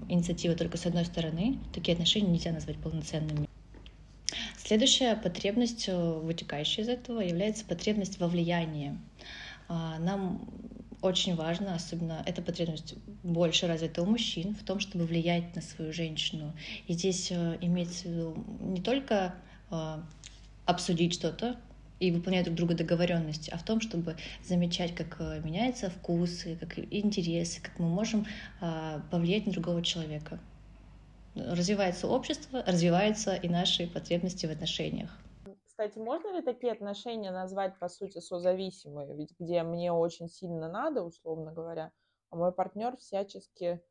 инициатива 0.10 0.56
только 0.56 0.78
с 0.78 0.86
одной 0.86 1.06
стороны, 1.06 1.58
такие 1.74 1.94
отношения 1.94 2.30
нельзя 2.30 2.52
назвать 2.52 2.78
полноценными. 2.78 3.48
Следующая 4.58 5.16
потребность, 5.16 5.90
э, 5.90 6.20
вытекающая 6.20 6.84
из 6.84 6.90
этого, 6.90 7.20
является 7.20 7.66
потребность 7.66 8.20
во 8.20 8.28
влиянии. 8.28 8.98
А, 9.68 10.00
нам 10.00 10.48
очень 11.02 11.36
важно, 11.36 11.76
особенно 11.76 12.24
эта 12.26 12.42
потребность 12.42 12.96
больше 13.24 13.68
развита 13.68 14.04
у 14.04 14.06
мужчин, 14.06 14.56
в 14.56 14.64
том, 14.64 14.80
чтобы 14.80 15.06
влиять 15.06 15.56
на 15.56 15.62
свою 15.62 15.92
женщину. 15.92 16.54
И 16.88 16.94
здесь 16.94 17.32
э, 17.32 17.58
имеется 17.62 18.08
в 18.08 18.12
виду 18.12 18.46
не 18.60 18.82
только 18.82 19.34
э, 19.72 20.00
обсудить 20.66 21.14
что-то 21.14 21.58
и 22.00 22.12
выполнять 22.12 22.46
друг 22.46 22.56
друга 22.56 22.76
договоренности, 22.76 23.50
а 23.50 23.58
в 23.58 23.64
том, 23.64 23.82
чтобы 23.82 24.16
замечать, 24.44 24.94
как 24.94 25.18
э, 25.20 25.42
меняются 25.44 25.90
вкусы, 25.90 26.56
как 26.60 26.78
интересы, 26.92 27.62
как 27.62 27.80
мы 27.80 27.88
можем 27.88 28.26
повлиять 29.10 29.48
на 29.48 29.54
другого 29.54 29.82
человека. 29.82 30.40
Развивается 31.36 32.08
общество, 32.08 32.64
развиваются 32.68 33.36
и 33.36 33.48
наши 33.48 33.88
потребности 33.88 34.46
в 34.46 34.52
отношениях. 34.52 35.21
Кстати, 35.82 35.98
можно 35.98 36.36
ли 36.36 36.44
такие 36.44 36.74
отношения 36.74 37.32
назвать, 37.32 37.80
по 37.80 37.90
сути, 37.90 38.20
созависимые? 38.20 39.16
Ведь 39.16 39.34
где 39.40 39.64
мне 39.64 39.92
очень 39.92 40.30
сильно 40.30 40.70
надо, 40.70 41.02
условно 41.02 41.52
говоря, 41.52 41.92
а 42.30 42.36
мой 42.36 42.52
партнер 42.52 42.96
всячески 42.98 43.82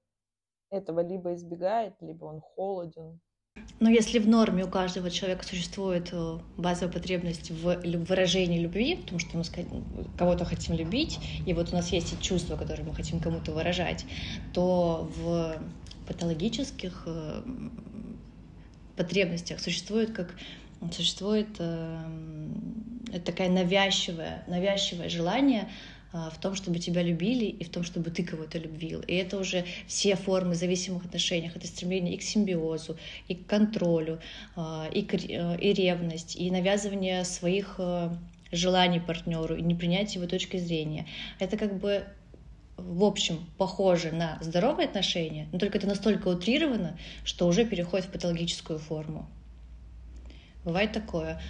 этого 0.70 1.00
либо 1.00 1.34
избегает, 1.34 1.94
либо 2.00 2.26
он 2.26 2.42
холоден. 2.42 3.18
Но 3.80 3.90
если 3.90 4.20
в 4.20 4.28
норме 4.28 4.66
у 4.66 4.70
каждого 4.70 5.10
человека 5.10 5.44
существует 5.44 6.10
э, 6.12 6.38
базовая 6.56 6.92
потребность 6.92 7.50
в 7.50 7.80
выражении 8.04 8.60
любви, 8.60 8.94
потому 8.94 9.18
что 9.18 9.36
мы 9.36 9.42
кого-то 10.16 10.44
хотим 10.44 10.76
любить, 10.76 11.18
и 11.44 11.52
вот 11.54 11.72
у 11.72 11.74
нас 11.74 11.88
есть 11.88 12.12
эти 12.12 12.22
чувства, 12.22 12.56
которые 12.56 12.86
мы 12.86 12.94
хотим 12.94 13.18
кому-то 13.18 13.50
выражать, 13.50 14.06
то 14.54 15.10
в 15.16 15.60
патологических 16.06 17.02
э, 17.06 17.42
потребностях 18.94 19.58
существует 19.58 20.12
как 20.12 20.36
существует 20.92 21.48
э, 21.58 21.98
такая 23.24 23.50
навязчивое, 23.50 24.44
навязчивое 24.46 25.08
желание 25.08 25.68
э, 26.12 26.28
в 26.32 26.40
том, 26.40 26.54
чтобы 26.54 26.78
тебя 26.78 27.02
любили 27.02 27.44
и 27.44 27.64
в 27.64 27.68
том, 27.68 27.82
чтобы 27.82 28.10
ты 28.10 28.24
кого-то 28.24 28.58
любил. 28.58 29.00
И 29.02 29.14
это 29.14 29.38
уже 29.38 29.64
все 29.86 30.16
формы 30.16 30.54
зависимых 30.54 31.04
отношений. 31.04 31.50
Это 31.54 31.66
стремление 31.66 32.14
и 32.14 32.18
к 32.18 32.22
симбиозу, 32.22 32.96
и 33.28 33.34
к 33.34 33.46
контролю, 33.46 34.20
э, 34.56 34.90
и, 34.92 35.02
к, 35.02 35.14
э, 35.14 35.58
и 35.60 35.72
ревность, 35.72 36.36
и 36.36 36.50
навязывание 36.50 37.24
своих 37.24 37.78
желаний 38.52 39.00
партнеру, 39.00 39.54
и 39.54 39.62
непринятие 39.62 40.20
его 40.20 40.28
точки 40.28 40.56
зрения. 40.56 41.06
Это 41.38 41.56
как 41.56 41.78
бы 41.78 42.04
в 42.76 43.04
общем, 43.04 43.46
похоже 43.58 44.10
на 44.10 44.38
здоровые 44.40 44.86
отношения, 44.86 45.48
но 45.52 45.58
только 45.58 45.76
это 45.76 45.86
настолько 45.86 46.28
утрировано, 46.28 46.96
что 47.24 47.46
уже 47.46 47.66
переходит 47.66 48.06
в 48.06 48.10
патологическую 48.10 48.78
форму. 48.78 49.28
Бывает 50.64 50.92
такое. 50.92 51.40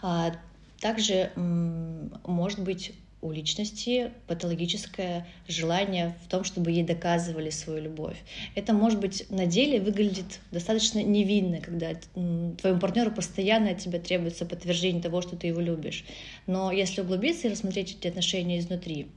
А 0.00 0.32
также 0.80 1.32
может 1.36 2.60
быть 2.60 2.92
у 3.20 3.32
личности 3.32 4.12
патологическое 4.28 5.26
желание 5.48 6.16
в 6.24 6.28
том, 6.28 6.44
чтобы 6.44 6.70
ей 6.70 6.84
доказывали 6.84 7.50
свою 7.50 7.82
любовь. 7.82 8.16
Это, 8.54 8.72
может 8.72 9.00
быть, 9.00 9.28
на 9.28 9.46
деле 9.46 9.80
выглядит 9.80 10.38
достаточно 10.52 11.02
невинно, 11.02 11.60
когда 11.60 11.94
твоему 12.14 12.78
партнеру 12.78 13.10
постоянно 13.10 13.70
от 13.70 13.78
тебя 13.78 13.98
требуется 13.98 14.46
подтверждение 14.46 15.02
того, 15.02 15.20
что 15.20 15.34
ты 15.34 15.48
его 15.48 15.60
любишь. 15.60 16.04
Но 16.46 16.70
если 16.70 17.00
углубиться 17.00 17.48
и 17.48 17.50
рассмотреть 17.50 17.96
эти 17.98 18.06
отношения 18.06 18.60
изнутри, 18.60 19.08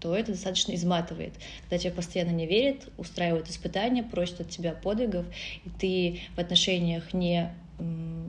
то 0.00 0.14
это 0.14 0.32
достаточно 0.32 0.74
изматывает. 0.74 1.32
Когда 1.62 1.78
тебе 1.78 1.92
постоянно 1.92 2.30
не 2.30 2.46
верят, 2.46 2.88
устраивают 2.96 3.48
испытания, 3.48 4.02
просят 4.02 4.40
от 4.40 4.50
тебя 4.50 4.72
подвигов, 4.72 5.26
и 5.64 5.70
ты 5.78 6.20
в 6.36 6.38
отношениях 6.38 7.12
не 7.14 7.50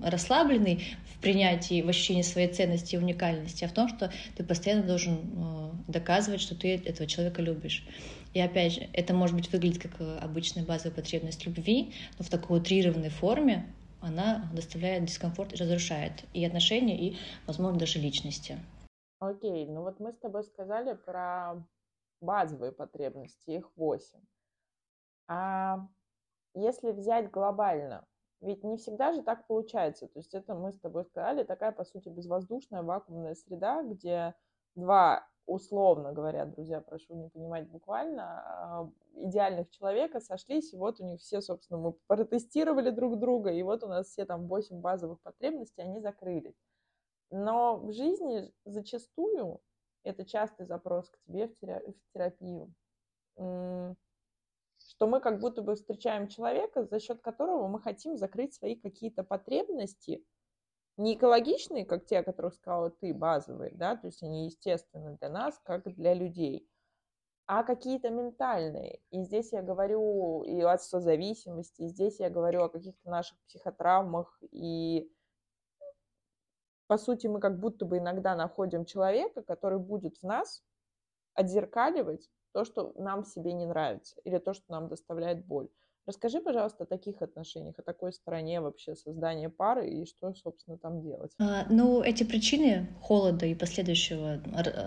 расслабленный 0.04 0.84
в 1.14 1.22
принятии, 1.22 1.82
в 1.82 1.90
ощущении 1.90 2.22
своей 2.22 2.48
ценности 2.48 2.96
и 2.96 2.98
уникальности, 2.98 3.64
а 3.64 3.68
в 3.68 3.74
том, 3.74 3.88
что 3.90 4.12
ты 4.36 4.44
постоянно 4.44 4.84
должен 4.84 5.20
э, 5.20 5.72
доказывать, 5.88 6.42
что 6.42 6.56
ты 6.56 6.76
этого 6.76 7.06
человека 7.06 7.42
любишь. 7.42 7.86
И 8.34 8.40
опять 8.40 8.74
же, 8.74 8.88
это 8.94 9.14
может 9.14 9.36
быть 9.36 9.52
выглядеть 9.52 9.80
как 9.80 10.00
э, 10.00 10.18
обычная 10.22 10.64
базовая 10.64 10.96
потребность 10.96 11.46
любви, 11.46 11.92
но 12.18 12.26
в 12.26 12.30
такой 12.30 12.60
утрированной 12.60 13.10
форме 13.10 13.68
она 14.00 14.50
доставляет 14.54 15.06
дискомфорт 15.06 15.54
и 15.54 15.58
разрушает 15.58 16.24
и 16.34 16.44
отношения, 16.44 16.98
и, 16.98 17.18
возможно, 17.46 17.78
даже 17.78 18.00
личности. 18.00 18.58
Окей, 19.22 19.68
ну 19.68 19.84
вот 19.84 20.00
мы 20.00 20.14
с 20.14 20.18
тобой 20.18 20.44
сказали 20.44 20.94
про 20.94 21.64
базовые 22.22 22.72
потребности, 22.72 23.52
их 23.52 23.72
восемь. 23.76 24.26
А 25.28 25.88
если 26.56 26.90
взять 26.90 27.30
глобально, 27.30 28.08
ведь 28.42 28.64
не 28.64 28.78
всегда 28.78 29.14
же 29.14 29.22
так 29.22 29.46
получается. 29.46 30.08
То 30.08 30.18
есть 30.18 30.34
это 30.34 30.56
мы 30.56 30.72
с 30.72 30.80
тобой 30.80 31.06
сказали, 31.06 31.44
такая, 31.44 31.72
по 31.72 31.84
сути, 31.84 32.10
безвоздушная 32.10 32.82
вакуумная 32.82 33.36
среда, 33.36 33.84
где 33.84 34.34
два, 34.74 35.28
условно 35.46 36.14
говоря, 36.14 36.46
друзья, 36.46 36.82
прошу 36.82 37.14
не 37.14 37.30
понимать 37.30 37.70
буквально, 37.70 38.24
а, 38.24 38.90
идеальных 39.14 39.70
человека 39.70 40.20
сошлись, 40.20 40.74
и 40.74 40.78
вот 40.78 41.00
у 41.00 41.06
них 41.06 41.20
все, 41.20 41.42
собственно, 41.42 41.80
мы 41.80 41.94
протестировали 42.08 42.90
друг 42.90 43.20
друга, 43.20 43.52
и 43.52 43.62
вот 43.62 43.84
у 43.84 43.88
нас 43.88 44.08
все 44.08 44.26
там 44.26 44.48
восемь 44.48 44.82
базовых 44.82 45.22
потребностей, 45.22 45.84
они 45.84 46.00
закрылись. 46.00 46.58
Но 47.32 47.78
в 47.78 47.94
жизни 47.94 48.52
зачастую, 48.66 49.62
это 50.04 50.26
частый 50.26 50.66
запрос 50.66 51.10
к 51.10 51.18
тебе 51.22 51.48
в 51.48 51.56
терапию, 52.14 52.74
что 53.36 55.08
мы 55.08 55.22
как 55.22 55.40
будто 55.40 55.62
бы 55.62 55.76
встречаем 55.76 56.28
человека, 56.28 56.84
за 56.84 57.00
счет 57.00 57.22
которого 57.22 57.68
мы 57.68 57.82
хотим 57.82 58.18
закрыть 58.18 58.54
свои 58.54 58.76
какие-то 58.76 59.24
потребности, 59.24 60.26
не 60.98 61.16
экологичные, 61.16 61.86
как 61.86 62.06
те, 62.06 62.20
о 62.20 62.24
которых 62.24 62.54
сказала 62.54 62.90
ты, 62.92 63.14
базовые, 63.14 63.72
да, 63.74 63.96
то 63.96 64.08
есть 64.08 64.22
они 64.22 64.46
естественны 64.46 65.18
для 65.18 65.30
нас, 65.30 65.60
как 65.64 65.84
для 65.96 66.14
людей, 66.14 66.68
а 67.46 67.64
какие-то 67.64 68.10
ментальные. 68.10 69.00
И 69.10 69.24
здесь 69.24 69.54
я 69.54 69.62
говорю 69.62 70.44
и 70.44 70.60
о 70.62 70.78
созависимости, 70.78 71.84
и 71.84 71.88
здесь 71.88 72.20
я 72.20 72.30
говорю 72.30 72.64
о 72.64 72.70
каких-то 72.70 73.10
наших 73.10 73.38
психотравмах 73.48 74.38
и 74.52 75.10
по 76.92 76.98
сути, 76.98 77.26
мы 77.26 77.40
как 77.40 77.58
будто 77.58 77.86
бы 77.86 78.00
иногда 78.00 78.36
находим 78.36 78.84
человека, 78.84 79.44
который 79.44 79.80
будет 79.80 80.18
в 80.18 80.24
нас 80.24 80.62
отзеркаливать 81.36 82.30
то, 82.52 82.66
что 82.66 82.92
нам 82.98 83.24
в 83.24 83.30
себе 83.30 83.54
не 83.54 83.66
нравится, 83.66 84.20
или 84.26 84.40
то, 84.40 84.54
что 84.54 84.66
нам 84.68 84.90
доставляет 84.90 85.46
боль. 85.46 85.70
Расскажи, 86.08 86.42
пожалуйста, 86.42 86.84
о 86.84 86.88
таких 86.88 87.22
отношениях, 87.22 87.78
о 87.80 87.84
такой 87.84 88.12
стороне 88.14 88.60
вообще 88.62 88.96
создания 88.96 89.50
пары 89.50 89.88
и 89.90 90.06
что, 90.06 90.34
собственно, 90.34 90.78
там 90.78 91.02
делать. 91.02 91.38
А, 91.40 91.66
ну, 91.72 92.04
эти 92.04 92.24
причины 92.24 92.88
холода 93.02 93.48
и 93.48 93.56
последующего 93.56 94.44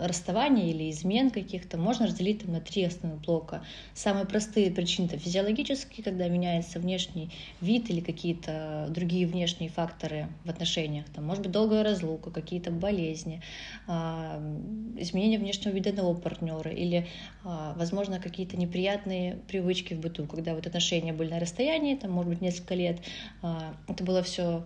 расставания 0.06 0.70
или 0.70 0.88
измен 0.88 1.30
каких-то 1.32 1.76
можно 1.76 2.06
разделить 2.06 2.42
там, 2.42 2.52
на 2.52 2.60
три 2.60 2.84
основных 2.84 3.22
блока. 3.22 3.64
Самые 3.92 4.24
простые 4.24 4.70
причины 4.70 5.06
это 5.06 5.18
физиологические, 5.18 6.04
когда 6.04 6.28
меняется 6.28 6.78
внешний 6.78 7.32
вид 7.60 7.90
или 7.90 7.98
какие-то 8.00 8.86
другие 8.90 9.26
внешние 9.26 9.68
факторы 9.68 10.28
в 10.44 10.48
отношениях. 10.50 11.06
Там, 11.12 11.24
может 11.24 11.42
быть, 11.42 11.50
долгая 11.50 11.82
разлука, 11.82 12.30
какие-то 12.30 12.70
болезни, 12.70 13.42
а, 13.88 14.38
изменение 14.96 15.40
внешнего 15.40 15.72
вида 15.72 15.90
одного 15.90 16.14
партнера 16.14 16.70
или, 16.70 17.08
а, 17.42 17.74
возможно, 17.74 18.20
какие-то 18.20 18.56
неприятные 18.56 19.38
привычки 19.48 19.94
в 19.94 19.98
быту, 19.98 20.28
когда 20.28 20.54
вот 20.54 20.68
отношения 20.68 21.03
отношения 21.04 21.12
были 21.12 21.30
на 21.30 21.40
расстоянии, 21.40 21.94
там, 21.94 22.10
может 22.10 22.30
быть, 22.30 22.40
несколько 22.40 22.74
лет. 22.74 23.00
А, 23.42 23.74
это 23.88 24.04
было 24.04 24.22
все 24.22 24.64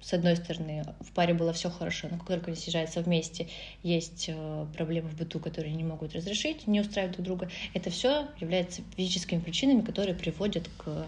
с 0.00 0.12
одной 0.12 0.36
стороны, 0.36 0.84
в 1.00 1.12
паре 1.12 1.32
было 1.32 1.54
все 1.54 1.70
хорошо, 1.70 2.08
но 2.10 2.18
как 2.18 2.26
только 2.26 2.46
они 2.48 2.56
съезжаются 2.56 3.00
вместе, 3.00 3.48
есть 3.82 4.26
э, 4.28 4.66
проблемы 4.76 5.08
в 5.08 5.16
быту, 5.16 5.40
которые 5.40 5.74
не 5.74 5.82
могут 5.82 6.14
разрешить, 6.14 6.66
не 6.66 6.82
устраивают 6.82 7.16
друг 7.16 7.24
друга. 7.26 7.48
Это 7.72 7.88
все 7.88 8.28
является 8.38 8.82
физическими 8.94 9.40
причинами, 9.40 9.80
которые 9.80 10.14
приводят 10.14 10.68
к, 10.76 11.06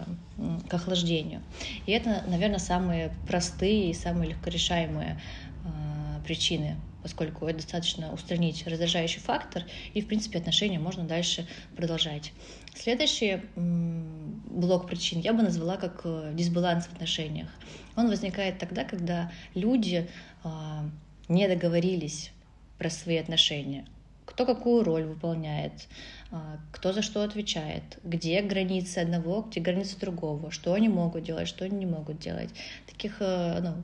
к 0.67 0.73
охлаждению. 0.73 1.43
И 1.85 1.91
это, 1.91 2.23
наверное, 2.27 2.57
самые 2.57 3.11
простые 3.27 3.91
и 3.91 3.93
самые 3.93 4.31
легкорешаемые 4.31 5.21
э, 5.63 6.23
причины 6.25 6.77
поскольку 7.07 7.45
это 7.47 7.59
достаточно 7.59 8.11
устранить 8.11 8.67
раздражающий 8.67 9.21
фактор, 9.21 9.63
и, 9.93 10.01
в 10.01 10.07
принципе, 10.07 10.39
отношения 10.39 10.77
можно 10.77 11.05
дальше 11.05 11.47
продолжать. 11.77 12.33
Следующий 12.75 13.43
блок 13.55 14.87
причин 14.87 15.21
я 15.21 15.31
бы 15.31 15.41
назвала 15.41 15.77
как 15.77 16.01
э, 16.03 16.33
дисбаланс 16.33 16.87
в 16.87 16.93
отношениях. 16.93 17.47
Он 17.95 18.09
возникает 18.09 18.59
тогда, 18.59 18.83
когда 18.83 19.31
люди 19.55 20.09
а, 20.43 20.83
не 21.29 21.47
договорились 21.47 22.31
про 22.77 22.89
свои 22.89 23.15
отношения. 23.15 23.85
кто 24.25 24.45
какую 24.45 24.83
роль 24.83 25.05
выполняет, 25.05 25.87
а, 26.29 26.57
кто 26.73 26.91
за 26.91 27.01
что 27.01 27.23
отвечает, 27.23 27.99
где 28.03 28.41
границы 28.41 28.97
одного, 28.97 29.43
где 29.43 29.61
границы 29.61 29.97
другого, 29.97 30.51
что 30.51 30.73
они 30.73 30.89
могут 30.89 31.23
делать, 31.23 31.47
что 31.47 31.63
они 31.63 31.77
не 31.77 31.85
могут 31.85 32.19
делать. 32.19 32.49
Таких 32.85 33.21
э, 33.21 33.61
ну, 33.61 33.83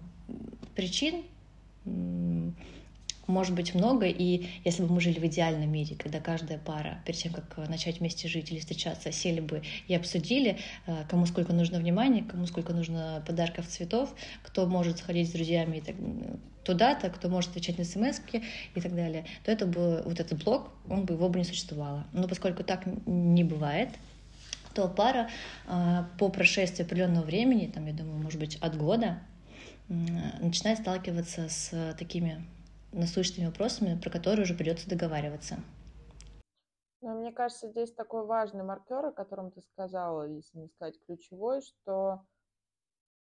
причин 0.75 1.23
может 3.27 3.55
быть 3.55 3.73
много, 3.73 4.05
и 4.05 4.47
если 4.65 4.83
бы 4.83 4.93
мы 4.93 5.01
жили 5.01 5.19
в 5.19 5.25
идеальном 5.25 5.71
мире, 5.71 5.95
когда 5.95 6.19
каждая 6.19 6.57
пара, 6.57 7.01
перед 7.05 7.19
тем, 7.19 7.33
как 7.33 7.45
э, 7.57 7.69
начать 7.69 7.99
вместе 7.99 8.27
жить 8.27 8.51
или 8.51 8.59
встречаться, 8.59 9.12
сели 9.12 9.39
бы 9.39 9.62
и 9.88 9.95
обсудили, 9.95 10.57
э, 10.86 11.03
кому 11.09 11.25
сколько 11.25 11.53
нужно 11.53 11.79
внимания, 11.79 12.23
кому 12.23 12.45
сколько 12.45 12.73
нужно 12.73 13.23
подарков, 13.25 13.67
цветов, 13.67 14.13
кто 14.43 14.65
может 14.65 14.99
сходить 14.99 15.29
с 15.29 15.31
друзьями 15.31 15.77
и 15.77 15.81
так, 15.81 15.95
туда-то, 16.63 17.09
кто 17.09 17.29
может 17.29 17.51
отвечать 17.51 17.77
на 17.77 17.86
смс 17.86 18.19
и 18.75 18.81
так 18.81 18.95
далее, 18.95 19.25
то 19.43 19.51
это 19.51 19.65
бы, 19.65 20.01
вот 20.05 20.19
этот 20.19 20.43
блок, 20.43 20.69
он 20.89 21.05
бы, 21.05 21.13
его 21.13 21.29
бы 21.29 21.39
не 21.39 21.45
существовало. 21.45 22.05
Но 22.13 22.27
поскольку 22.27 22.63
так 22.63 22.83
не 23.05 23.43
бывает, 23.43 23.89
то 24.73 24.88
пара 24.88 25.29
э, 25.67 26.03
по 26.17 26.29
прошествии 26.29 26.83
определенного 26.83 27.23
времени, 27.23 27.71
там, 27.73 27.86
я 27.86 27.93
думаю, 27.93 28.21
может 28.21 28.39
быть, 28.39 28.57
от 28.57 28.77
года, 28.77 29.19
начинает 29.89 30.79
сталкиваться 30.79 31.49
с 31.49 31.95
такими 31.99 32.43
насущными 32.93 33.47
вопросами, 33.47 33.99
про 33.99 34.10
которые 34.10 34.43
уже 34.43 34.53
придется 34.53 34.89
договариваться. 34.89 35.58
Но 37.01 37.15
мне 37.15 37.34
кажется, 37.34 37.69
здесь 37.69 37.91
такой 37.91 38.25
важный 38.25 38.63
маркер, 38.63 39.06
о 39.08 39.12
котором 39.12 39.51
ты 39.51 39.62
сказала, 39.62 40.27
если 40.29 40.58
не 40.58 40.69
сказать 40.69 40.97
ключевой, 41.06 41.62
что 41.62 42.21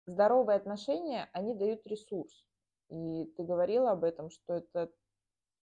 здоровые 0.07 0.57
отношения, 0.57 1.29
они 1.33 1.55
дают 1.55 1.87
ресурс. 1.87 2.47
И 2.89 3.27
ты 3.37 3.43
говорила 3.43 3.91
об 3.91 4.05
этом, 4.05 4.31
что 4.31 4.55
это 4.55 4.91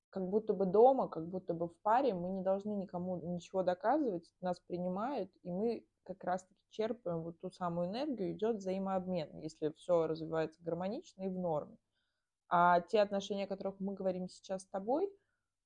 как 0.09 0.29
будто 0.29 0.53
бы 0.53 0.65
дома, 0.65 1.09
как 1.09 1.27
будто 1.27 1.53
бы 1.53 1.67
в 1.67 1.75
паре, 1.81 2.13
мы 2.13 2.29
не 2.29 2.43
должны 2.43 2.71
никому 2.73 3.17
ничего 3.17 3.63
доказывать, 3.63 4.31
нас 4.39 4.59
принимают, 4.61 5.31
и 5.43 5.51
мы 5.51 5.85
как 6.03 6.23
раз-таки 6.23 6.61
черпаем 6.69 7.23
вот 7.23 7.39
ту 7.39 7.49
самую 7.49 7.89
энергию, 7.89 8.31
идет 8.31 8.57
взаимообмен, 8.57 9.39
если 9.39 9.71
все 9.71 10.07
развивается 10.07 10.61
гармонично 10.63 11.23
и 11.23 11.29
в 11.29 11.37
норме. 11.37 11.77
А 12.47 12.81
те 12.81 13.01
отношения, 13.01 13.45
о 13.45 13.47
которых 13.47 13.79
мы 13.79 13.93
говорим 13.93 14.27
сейчас 14.27 14.63
с 14.63 14.67
тобой, 14.67 15.09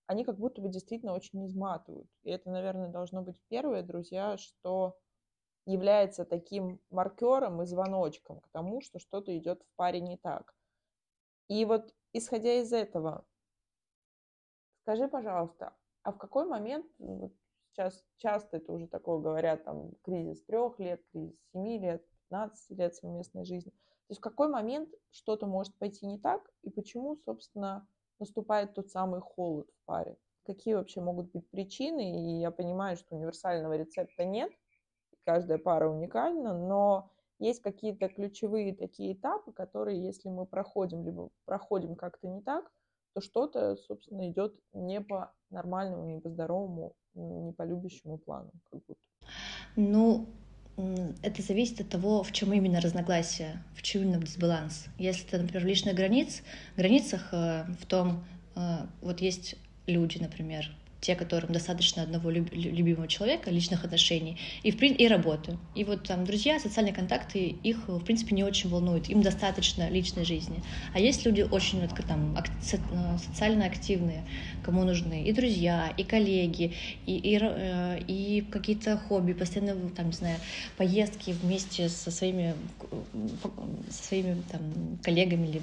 они 0.07 0.25
как 0.25 0.39
будто 0.39 0.61
бы 0.61 0.69
действительно 0.69 1.13
очень 1.13 1.45
изматывают. 1.45 2.09
И 2.23 2.31
это, 2.31 2.49
наверное, 2.49 2.89
должно 2.89 3.21
быть 3.21 3.37
первое, 3.47 3.83
друзья, 3.83 4.37
что 4.37 4.97
является 5.65 6.25
таким 6.25 6.79
маркером 6.89 7.61
и 7.61 7.65
звоночком 7.65 8.41
к 8.41 8.49
тому, 8.49 8.81
что 8.81 8.97
что-то 8.99 9.37
идет 9.37 9.61
в 9.61 9.75
паре 9.75 10.01
не 10.01 10.17
так. 10.17 10.55
И 11.47 11.63
вот 11.65 11.93
исходя 12.13 12.53
из 12.53 12.73
этого, 12.73 13.25
скажи, 14.81 15.07
пожалуйста, 15.07 15.75
а 16.03 16.11
в 16.11 16.17
какой 16.17 16.45
момент, 16.47 16.87
вот 16.97 17.33
сейчас 17.71 18.03
часто 18.17 18.57
это 18.57 18.71
уже 18.73 18.87
такое 18.87 19.19
говорят, 19.19 19.63
там, 19.63 19.91
кризис 20.03 20.43
трех 20.43 20.79
лет, 20.79 21.03
кризис 21.11 21.37
семи 21.53 21.77
лет, 21.77 22.03
15 22.29 22.77
лет 22.77 22.95
совместной 22.95 23.45
жизни– 23.45 23.73
то 24.09 24.13
есть 24.13 24.21
в 24.21 24.23
какой 24.23 24.47
момент 24.47 24.89
что-то 25.11 25.45
может 25.45 25.75
пойти 25.75 26.07
не 26.07 26.17
так, 26.17 26.41
и 26.63 26.71
почему, 26.71 27.15
собственно, 27.17 27.87
наступает 28.17 28.73
тот 28.73 28.89
самый 28.89 29.21
холод 29.21 29.69
в 29.69 29.85
паре? 29.85 30.17
Какие 30.47 30.73
вообще 30.73 30.99
могут 30.99 31.31
быть 31.31 31.47
причины? 31.51 32.17
И 32.19 32.39
я 32.39 32.49
понимаю, 32.49 32.97
что 32.97 33.15
универсального 33.15 33.77
рецепта 33.77 34.25
нет, 34.25 34.51
каждая 35.25 35.59
пара 35.59 35.87
уникальна, 35.87 36.57
но 36.57 37.11
есть 37.37 37.61
какие-то 37.61 38.09
ключевые 38.09 38.73
такие 38.73 39.13
этапы, 39.13 39.51
которые, 39.51 40.03
если 40.03 40.29
мы 40.29 40.47
проходим, 40.47 41.05
либо 41.05 41.29
проходим 41.45 41.95
как-то 41.95 42.27
не 42.27 42.41
так, 42.41 42.71
то 43.13 43.21
что-то, 43.21 43.75
собственно, 43.75 44.27
идет 44.27 44.59
не 44.73 45.01
по 45.01 45.31
нормальному, 45.51 46.05
не 46.05 46.19
по 46.19 46.29
здоровому, 46.29 46.95
не 47.13 47.53
по 47.53 47.61
любящему 47.61 48.17
плану, 48.17 48.49
как 48.71 48.81
будто. 48.87 49.01
Ну, 49.75 50.25
это 51.21 51.41
зависит 51.41 51.81
от 51.81 51.89
того, 51.89 52.23
в 52.23 52.31
чем 52.31 52.53
именно 52.53 52.79
разногласие, 52.81 53.61
в 53.75 53.81
чем 53.81 54.03
именно 54.03 54.19
дисбаланс. 54.19 54.85
Если 54.97 55.27
это, 55.27 55.39
например, 55.39 55.63
в 55.63 55.67
личных 55.67 55.95
границ, 55.95 56.41
границах 56.77 57.29
э, 57.31 57.65
в 57.81 57.85
том, 57.85 58.23
э, 58.55 58.85
вот 59.01 59.21
есть 59.21 59.55
люди, 59.87 60.17
например, 60.19 60.71
те, 61.01 61.15
которым 61.15 61.53
достаточно 61.53 62.03
одного 62.03 62.29
любимого 62.29 63.07
человека, 63.07 63.51
личных 63.51 63.85
отношений 63.85 64.38
и, 64.63 64.71
в, 64.71 64.81
и 64.81 65.07
работы. 65.07 65.57
И 65.75 65.83
вот 65.83 66.03
там 66.03 66.25
друзья, 66.25 66.59
социальные 66.59 66.93
контакты 66.93 67.55
их, 67.63 67.88
в 67.88 68.03
принципе, 68.03 68.35
не 68.35 68.43
очень 68.43 68.69
волнуют. 68.69 69.09
Им 69.09 69.21
достаточно 69.21 69.89
личной 69.89 70.25
жизни. 70.25 70.62
А 70.93 70.99
есть 70.99 71.25
люди 71.25 71.41
очень 71.41 71.88
там, 72.07 72.38
э, 72.38 73.17
социально 73.17 73.65
активные, 73.65 74.23
кому 74.63 74.83
нужны 74.83 75.23
и 75.23 75.31
друзья, 75.31 75.93
и 75.95 76.03
коллеги, 76.03 76.73
и, 77.05 77.15
и, 77.15 77.39
э, 77.41 77.99
и 78.07 78.41
какие-то 78.51 78.97
хобби, 78.97 79.33
постоянно, 79.33 79.89
там, 79.89 80.07
не 80.07 80.13
знаю, 80.13 80.38
поездки 80.77 81.31
вместе 81.31 81.88
со 81.89 82.12
своими, 82.12 82.55
со 83.89 84.03
своими 84.03 84.41
там, 84.51 84.62
коллегами 85.03 85.47
или 85.47 85.62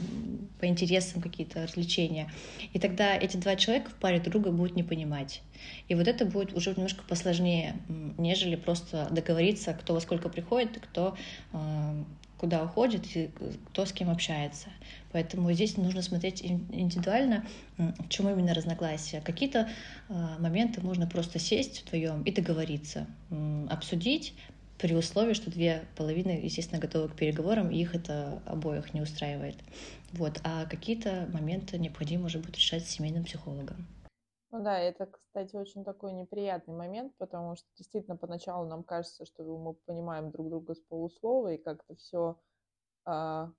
по 0.60 0.66
интересам 0.66 1.20
какие-то 1.20 1.64
развлечения. 1.64 2.30
И 2.72 2.78
тогда 2.78 3.16
эти 3.16 3.36
два 3.36 3.56
человека 3.56 3.90
в 3.90 3.94
паре 3.94 4.20
друга 4.20 4.50
будут 4.50 4.76
не 4.76 4.82
понимать 4.82 5.25
понимать. 5.26 5.42
И 5.88 5.94
вот 5.94 6.08
это 6.08 6.24
будет 6.24 6.54
уже 6.54 6.70
немножко 6.70 7.02
посложнее, 7.08 7.76
нежели 8.18 8.56
просто 8.56 9.08
договориться, 9.10 9.72
кто 9.74 9.94
во 9.94 10.00
сколько 10.00 10.28
приходит, 10.28 10.78
кто 10.80 11.16
э, 11.52 12.04
куда 12.38 12.64
уходит 12.64 13.04
и 13.16 13.30
кто 13.70 13.86
с 13.86 13.92
кем 13.92 14.10
общается. 14.10 14.68
Поэтому 15.12 15.52
здесь 15.52 15.76
нужно 15.76 16.02
смотреть 16.02 16.42
индивидуально, 16.42 17.46
в 17.78 18.08
чем 18.08 18.28
именно 18.28 18.54
разногласия. 18.54 19.20
Какие-то 19.20 19.68
э, 20.08 20.14
моменты 20.38 20.80
можно 20.80 21.06
просто 21.06 21.38
сесть 21.38 21.82
вдвоем 21.86 22.22
и 22.22 22.32
договориться, 22.32 23.06
обсудить, 23.70 24.34
при 24.78 24.94
условии, 24.94 25.32
что 25.32 25.50
две 25.50 25.84
половины, 25.96 26.38
естественно, 26.42 26.78
готовы 26.78 27.08
к 27.08 27.14
переговорам, 27.14 27.70
и 27.70 27.80
их 27.80 27.94
это 27.94 28.42
обоих 28.44 28.92
не 28.92 29.00
устраивает. 29.00 29.56
Вот. 30.12 30.38
А 30.44 30.66
какие-то 30.66 31.30
моменты 31.32 31.78
необходимо 31.78 32.26
уже 32.26 32.38
будет 32.38 32.56
решать 32.56 32.86
с 32.86 32.90
семейным 32.90 33.24
психологом. 33.24 33.86
Ну 34.52 34.62
да, 34.62 34.78
это, 34.78 35.06
кстати, 35.06 35.56
очень 35.56 35.84
такой 35.84 36.12
неприятный 36.12 36.74
момент, 36.74 37.12
потому 37.18 37.56
что 37.56 37.66
действительно 37.76 38.16
поначалу 38.16 38.66
нам 38.66 38.84
кажется, 38.84 39.24
что 39.26 39.42
мы 39.58 39.74
понимаем 39.74 40.30
друг 40.30 40.48
друга 40.48 40.74
с 40.74 40.80
полуслова, 40.80 41.52
и 41.52 41.58
как-то 41.58 41.96
все 41.96 42.38
а, 43.04 43.52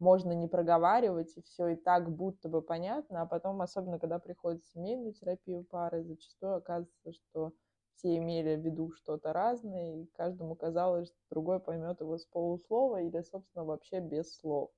можно 0.00 0.32
не 0.32 0.48
проговаривать, 0.48 1.36
и 1.36 1.42
все 1.42 1.68
и 1.68 1.76
так 1.76 2.10
будто 2.10 2.48
бы 2.48 2.62
понятно, 2.62 3.22
а 3.22 3.26
потом, 3.26 3.62
особенно 3.62 3.98
когда 3.98 4.18
приходит 4.18 4.64
семейную 4.66 5.14
терапию 5.14 5.64
пары, 5.64 6.04
зачастую 6.04 6.56
оказывается, 6.56 7.12
что 7.12 7.52
все 7.96 8.16
имели 8.18 8.56
в 8.56 8.64
виду 8.64 8.92
что-то 8.92 9.32
разное, 9.32 10.02
и 10.02 10.06
каждому 10.14 10.56
казалось, 10.56 11.08
что 11.08 11.18
другой 11.30 11.60
поймет 11.60 12.00
его 12.00 12.18
с 12.18 12.26
полуслова 12.26 13.02
или, 13.02 13.22
собственно, 13.22 13.64
вообще 13.64 14.00
без 14.00 14.36
слов. 14.36 14.70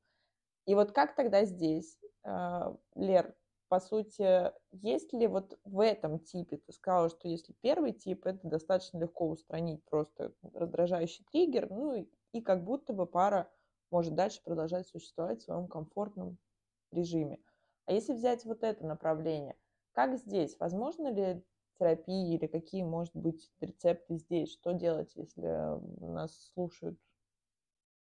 И 0.66 0.74
вот 0.74 0.92
как 0.92 1.14
тогда 1.16 1.44
здесь, 1.44 1.98
а, 2.24 2.76
Лер, 2.94 3.34
по 3.68 3.80
сути, 3.80 4.52
есть 4.72 5.12
ли 5.12 5.26
вот 5.26 5.58
в 5.64 5.80
этом 5.80 6.18
типе, 6.20 6.58
ты 6.58 6.72
сказала, 6.72 7.08
что 7.08 7.28
если 7.28 7.52
первый 7.60 7.92
тип, 7.92 8.26
это 8.26 8.46
достаточно 8.46 8.98
легко 8.98 9.28
устранить 9.28 9.84
просто 9.84 10.32
раздражающий 10.52 11.24
триггер, 11.30 11.70
ну 11.70 11.94
и, 11.94 12.08
и 12.32 12.40
как 12.40 12.64
будто 12.64 12.92
бы 12.92 13.06
пара 13.06 13.50
может 13.90 14.14
дальше 14.14 14.42
продолжать 14.42 14.86
существовать 14.88 15.40
в 15.40 15.44
своем 15.44 15.68
комфортном 15.68 16.38
режиме. 16.90 17.40
А 17.86 17.92
если 17.92 18.12
взять 18.12 18.44
вот 18.44 18.62
это 18.62 18.86
направление, 18.86 19.56
как 19.92 20.16
здесь? 20.16 20.58
Возможно 20.58 21.08
ли 21.12 21.42
терапии 21.78 22.34
или 22.34 22.46
какие, 22.46 22.82
может 22.82 23.14
быть, 23.14 23.52
рецепты 23.60 24.16
здесь? 24.16 24.52
Что 24.52 24.72
делать, 24.72 25.14
если 25.14 25.46
нас 26.04 26.50
слушают 26.54 26.98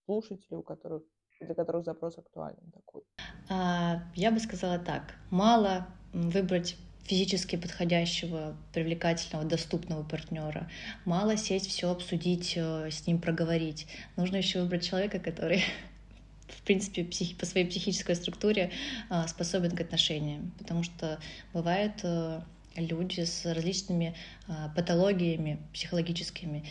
слушатели, 0.04 0.54
у 0.54 0.62
которых 0.62 1.02
для 1.40 1.54
которых 1.54 1.84
запрос 1.84 2.18
актуален 2.18 2.72
такой? 2.72 3.05
А, 3.48 4.02
я 4.14 4.30
бы 4.30 4.40
сказала 4.40 4.78
так. 4.78 5.14
Мало 5.30 5.86
выбрать 6.12 6.76
физически 7.04 7.56
подходящего, 7.56 8.56
привлекательного, 8.72 9.44
доступного 9.44 10.02
партнера. 10.02 10.68
Мало 11.04 11.36
сесть, 11.36 11.68
все 11.68 11.90
обсудить, 11.90 12.54
э, 12.56 12.90
с 12.90 13.06
ним 13.06 13.20
проговорить. 13.20 13.86
Нужно 14.16 14.36
еще 14.36 14.62
выбрать 14.62 14.88
человека, 14.88 15.20
который 15.20 15.62
в 16.48 16.62
принципе, 16.62 17.04
психи, 17.04 17.34
по 17.34 17.46
своей 17.46 17.66
психической 17.66 18.16
структуре 18.16 18.70
а, 19.08 19.26
способен 19.28 19.70
к 19.70 19.80
отношениям. 19.80 20.52
Потому 20.58 20.82
что 20.82 21.18
бывают 21.52 22.00
э, 22.02 22.40
люди 22.76 23.20
с 23.20 23.44
различными 23.44 24.14
а, 24.48 24.68
патологиями 24.70 25.58
психологическими, 25.72 26.64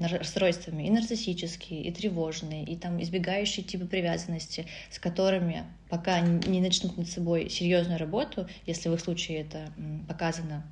расстройствами 0.00 0.84
и 0.84 0.90
нарциссические, 0.90 1.82
и 1.82 1.92
тревожные, 1.92 2.64
и 2.64 2.76
там 2.76 3.02
избегающие 3.02 3.64
типы 3.64 3.86
привязанности, 3.86 4.66
с 4.90 4.98
которыми 4.98 5.64
пока 5.88 6.20
не 6.20 6.60
начнут 6.60 6.96
над 6.96 7.08
собой 7.08 7.48
серьезную 7.48 7.98
работу, 7.98 8.48
если 8.66 8.88
в 8.88 8.94
их 8.94 9.00
случае 9.00 9.40
это 9.40 9.72
показано 10.08 10.64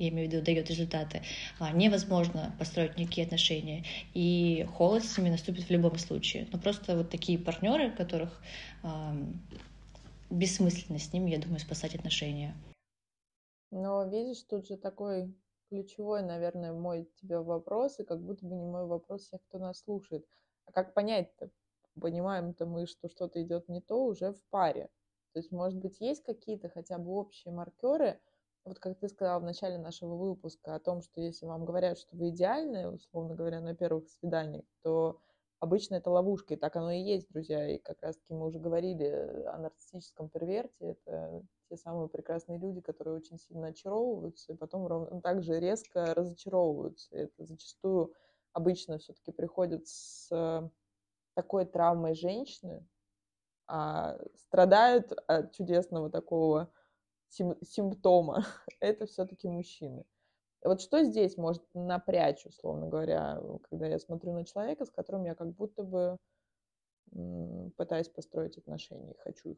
я 0.00 0.08
имею 0.08 0.28
в 0.28 0.32
виду, 0.32 0.42
дает 0.42 0.70
результаты, 0.70 1.22
а, 1.58 1.72
невозможно 1.72 2.54
построить 2.58 2.96
никакие 2.96 3.26
отношения. 3.26 3.84
И 4.14 4.66
холод 4.76 5.04
с 5.04 5.18
ними 5.18 5.28
наступит 5.28 5.64
в 5.64 5.70
любом 5.70 5.98
случае. 5.98 6.48
Но 6.52 6.58
просто 6.58 6.96
вот 6.96 7.10
такие 7.10 7.38
партнеры, 7.38 7.90
которых 7.90 8.40
э, 8.82 8.88
бессмысленно 10.30 10.98
с 10.98 11.12
ними, 11.12 11.30
я 11.30 11.38
думаю, 11.38 11.60
спасать 11.60 11.94
отношения. 11.94 12.54
Но 13.70 14.04
видишь, 14.08 14.42
тут 14.48 14.66
же 14.66 14.76
такой 14.76 15.34
ключевой, 15.70 16.22
наверное, 16.22 16.72
мой 16.72 17.08
тебе 17.20 17.38
вопрос, 17.38 17.98
и 18.00 18.04
как 18.04 18.20
будто 18.20 18.44
бы 18.44 18.54
не 18.54 18.66
мой 18.66 18.86
вопрос 18.86 19.22
всех, 19.22 19.40
кто 19.48 19.58
нас 19.58 19.78
слушает. 19.78 20.26
А 20.66 20.72
как 20.72 20.92
понять-то? 20.92 21.50
Понимаем-то 21.98 22.66
мы, 22.66 22.86
что 22.86 23.08
что-то 23.08 23.42
идет 23.42 23.68
не 23.68 23.80
то 23.80 24.04
уже 24.04 24.32
в 24.32 24.42
паре. 24.50 24.90
То 25.32 25.38
есть, 25.38 25.52
может 25.52 25.78
быть, 25.78 26.00
есть 26.00 26.22
какие-то 26.24 26.68
хотя 26.68 26.98
бы 26.98 27.12
общие 27.12 27.54
маркеры, 27.54 28.20
вот 28.64 28.78
как 28.78 28.98
ты 28.98 29.08
сказала 29.08 29.40
в 29.40 29.44
начале 29.44 29.78
нашего 29.78 30.16
выпуска 30.16 30.74
о 30.74 30.80
том, 30.80 31.00
что 31.00 31.20
если 31.20 31.46
вам 31.46 31.64
говорят, 31.64 31.98
что 31.98 32.14
вы 32.16 32.28
идеальны, 32.28 32.90
условно 32.90 33.34
говоря, 33.34 33.60
на 33.60 33.74
первых 33.74 34.08
свиданиях, 34.08 34.64
то 34.82 35.18
обычно 35.60 35.94
это 35.94 36.10
ловушка, 36.10 36.54
и 36.54 36.56
так 36.56 36.76
оно 36.76 36.90
и 36.90 37.00
есть, 37.00 37.28
друзья. 37.30 37.66
И 37.68 37.78
как 37.78 38.02
раз-таки 38.02 38.34
мы 38.34 38.46
уже 38.46 38.58
говорили 38.58 39.06
о 39.46 39.58
нарциссическом 39.58 40.28
перверте. 40.28 40.96
Это 41.04 41.42
те 41.70 41.76
самые 41.76 42.08
прекрасные 42.08 42.58
люди, 42.58 42.80
которые 42.80 43.16
очень 43.16 43.38
сильно 43.38 43.68
очаровываются, 43.68 44.52
и 44.52 44.56
потом 44.56 44.86
ровно 44.86 45.20
так 45.20 45.42
же 45.42 45.58
резко 45.60 46.14
разочаровываются. 46.14 47.14
И 47.14 47.20
это 47.20 47.44
зачастую 47.44 48.12
обычно 48.52 48.98
все-таки 48.98 49.30
приходит 49.30 49.86
с 49.86 50.28
такой 51.34 51.64
травмой 51.64 52.14
женщины, 52.14 52.84
а 53.68 54.18
страдают 54.34 55.12
от 55.28 55.52
чудесного 55.52 56.10
такого 56.10 56.72
сим- 57.28 57.56
симптома. 57.62 58.44
это 58.80 59.06
все-таки 59.06 59.48
мужчины. 59.48 60.04
Вот 60.62 60.80
что 60.80 61.04
здесь 61.04 61.36
может 61.36 61.62
напрячь, 61.72 62.44
условно 62.44 62.88
говоря, 62.88 63.40
когда 63.70 63.86
я 63.86 63.98
смотрю 63.98 64.32
на 64.32 64.44
человека, 64.44 64.84
с 64.84 64.90
которым 64.90 65.24
я 65.24 65.34
как 65.34 65.52
будто 65.52 65.84
бы 65.84 66.16
пытаюсь 67.76 68.08
построить 68.08 68.56
отношения, 68.56 69.14
хочу 69.24 69.50
их. 69.50 69.56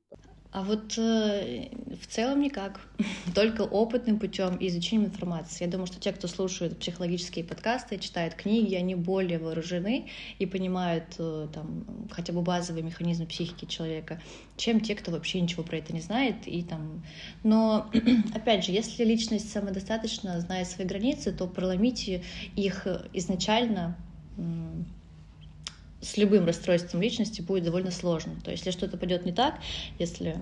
А 0.52 0.62
вот 0.62 0.96
э, 0.96 1.68
в 2.00 2.06
целом 2.06 2.40
никак, 2.40 2.80
только 3.34 3.62
опытным 3.62 4.18
путем 4.18 4.56
и 4.56 4.68
изучением 4.68 5.08
информации. 5.08 5.64
Я 5.64 5.70
думаю, 5.70 5.86
что 5.86 6.00
те, 6.00 6.12
кто 6.12 6.28
слушает 6.28 6.78
психологические 6.78 7.44
подкасты, 7.44 7.98
читают 7.98 8.34
книги, 8.34 8.74
они 8.74 8.94
более 8.94 9.38
вооружены 9.38 10.08
и 10.38 10.46
понимают 10.46 11.14
э, 11.18 11.48
там 11.52 12.08
хотя 12.10 12.32
бы 12.32 12.40
базовые 12.40 12.82
механизмы 12.82 13.26
психики 13.26 13.66
человека, 13.66 14.20
чем 14.56 14.80
те, 14.80 14.94
кто 14.94 15.10
вообще 15.10 15.40
ничего 15.40 15.62
про 15.62 15.76
это 15.76 15.92
не 15.92 16.00
знает. 16.00 16.46
И 16.46 16.62
там... 16.62 17.04
Но, 17.42 17.90
опять 18.34 18.64
же, 18.64 18.72
если 18.72 19.04
личность 19.04 19.50
самодостаточно 19.52 20.40
знает 20.40 20.68
свои 20.68 20.86
границы, 20.86 21.32
то 21.32 21.46
проломите 21.46 22.22
их 22.56 22.86
изначально 23.12 23.96
с 26.02 26.16
любым 26.16 26.44
расстройством 26.46 27.00
личности 27.00 27.40
будет 27.40 27.64
довольно 27.64 27.92
сложно. 27.92 28.40
То 28.42 28.50
есть, 28.50 28.66
если 28.66 28.78
что-то 28.78 28.98
пойдет 28.98 29.24
не 29.24 29.32
так, 29.32 29.60
если, 29.98 30.36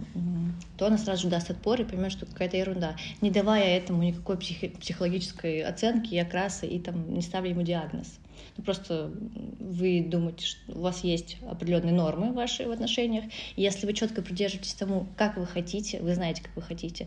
то 0.76 0.86
она 0.86 0.96
сразу 0.98 1.22
же 1.22 1.28
даст 1.28 1.50
отпор 1.50 1.80
и 1.80 1.84
поймет, 1.84 2.12
что 2.12 2.26
какая-то 2.26 2.56
ерунда, 2.56 2.96
не 3.20 3.30
давая 3.30 3.76
этому 3.76 4.02
никакой 4.02 4.38
психи- 4.38 4.76
психологической 4.80 5.62
оценки 5.62 6.14
и 6.14 6.18
окраса, 6.18 6.66
и 6.66 6.78
там 6.80 7.12
не 7.12 7.20
ставля 7.20 7.50
ему 7.50 7.62
диагноз. 7.62 8.18
Ну, 8.56 8.64
просто 8.64 9.10
вы 9.58 10.04
думаете, 10.06 10.46
что 10.46 10.72
у 10.72 10.80
вас 10.80 11.04
есть 11.04 11.36
определенные 11.48 11.92
нормы 11.92 12.32
ваши 12.32 12.66
в 12.66 12.70
отношениях. 12.70 13.24
И 13.56 13.62
если 13.62 13.86
вы 13.86 13.92
четко 13.92 14.22
придерживаетесь 14.22 14.74
тому, 14.74 15.06
как 15.16 15.36
вы 15.36 15.46
хотите, 15.46 16.00
вы 16.00 16.14
знаете, 16.14 16.42
как 16.42 16.54
вы 16.56 16.62
хотите, 16.62 17.06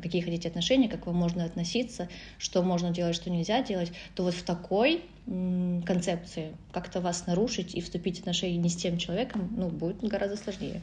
какие 0.00 0.22
хотите 0.22 0.48
отношения, 0.48 0.88
как 0.88 1.06
вам 1.06 1.16
можно 1.16 1.44
относиться, 1.44 2.08
что 2.38 2.62
можно 2.62 2.90
делать, 2.90 3.16
что 3.16 3.30
нельзя 3.30 3.62
делать, 3.62 3.92
то 4.14 4.24
вот 4.24 4.34
в 4.34 4.42
такой 4.42 5.02
концепции 5.26 6.56
как-то 6.72 7.00
вас 7.00 7.26
нарушить 7.26 7.74
и 7.74 7.80
вступить 7.80 8.18
в 8.18 8.20
отношения 8.20 8.56
не 8.56 8.68
с 8.68 8.76
тем 8.76 8.98
человеком, 8.98 9.48
ну, 9.56 9.68
будет 9.68 10.02
гораздо 10.02 10.36
сложнее. 10.36 10.82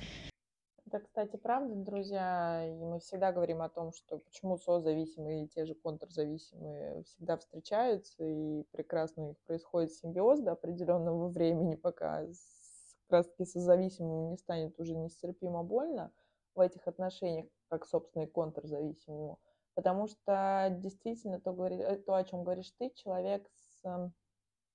Это, 0.88 1.02
кстати, 1.02 1.36
правда, 1.36 1.76
друзья, 1.76 2.66
и 2.66 2.86
мы 2.86 3.02
всегда 3.02 3.34
говорим 3.34 3.62
о 3.62 3.68
том, 3.68 3.92
что 3.92 4.20
почему 4.20 4.58
созависимые 4.58 5.44
и 5.44 5.48
те 5.50 5.66
же 5.66 5.76
контрзависимые 5.76 7.04
всегда 7.04 7.36
встречаются, 7.36 8.24
и 8.24 8.64
прекрасно 8.72 9.24
у 9.24 9.28
них 9.28 9.38
происходит 9.40 9.92
симбиоз 9.92 10.40
до 10.40 10.54
определенного 10.54 11.28
времени, 11.28 11.76
пока 11.76 12.22
как 12.26 13.10
раз-таки 13.10 13.44
созависимым 13.44 14.30
не 14.30 14.38
станет 14.38 14.80
уже 14.80 14.96
нестерпимо 14.96 15.62
больно 15.62 16.14
в 16.56 16.62
этих 16.62 16.88
отношениях, 16.88 17.48
как, 17.68 17.86
собственно, 17.86 18.24
и 18.24 18.28
контрзависимому. 18.28 19.40
Потому 19.74 20.08
что 20.08 20.74
действительно 20.80 21.42
то, 21.42 21.52
говорит, 21.52 22.06
то, 22.06 22.16
о 22.16 22.24
чем 22.24 22.46
говоришь 22.46 22.72
ты, 22.78 22.92
человек 22.92 23.46
с 23.52 24.14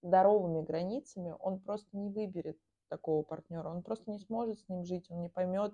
здоровыми 0.03 0.61
границами, 0.61 1.35
он 1.41 1.59
просто 1.59 1.97
не 1.97 2.11
выберет 2.11 2.59
такого 2.89 3.23
партнера, 3.23 3.71
он 3.71 3.83
просто 3.83 4.11
не 4.11 4.19
сможет 4.19 4.61
с 4.61 4.69
ним 4.69 4.85
жить, 4.85 5.11
он 5.11 5.23
не 5.23 5.31
поймет, 5.31 5.73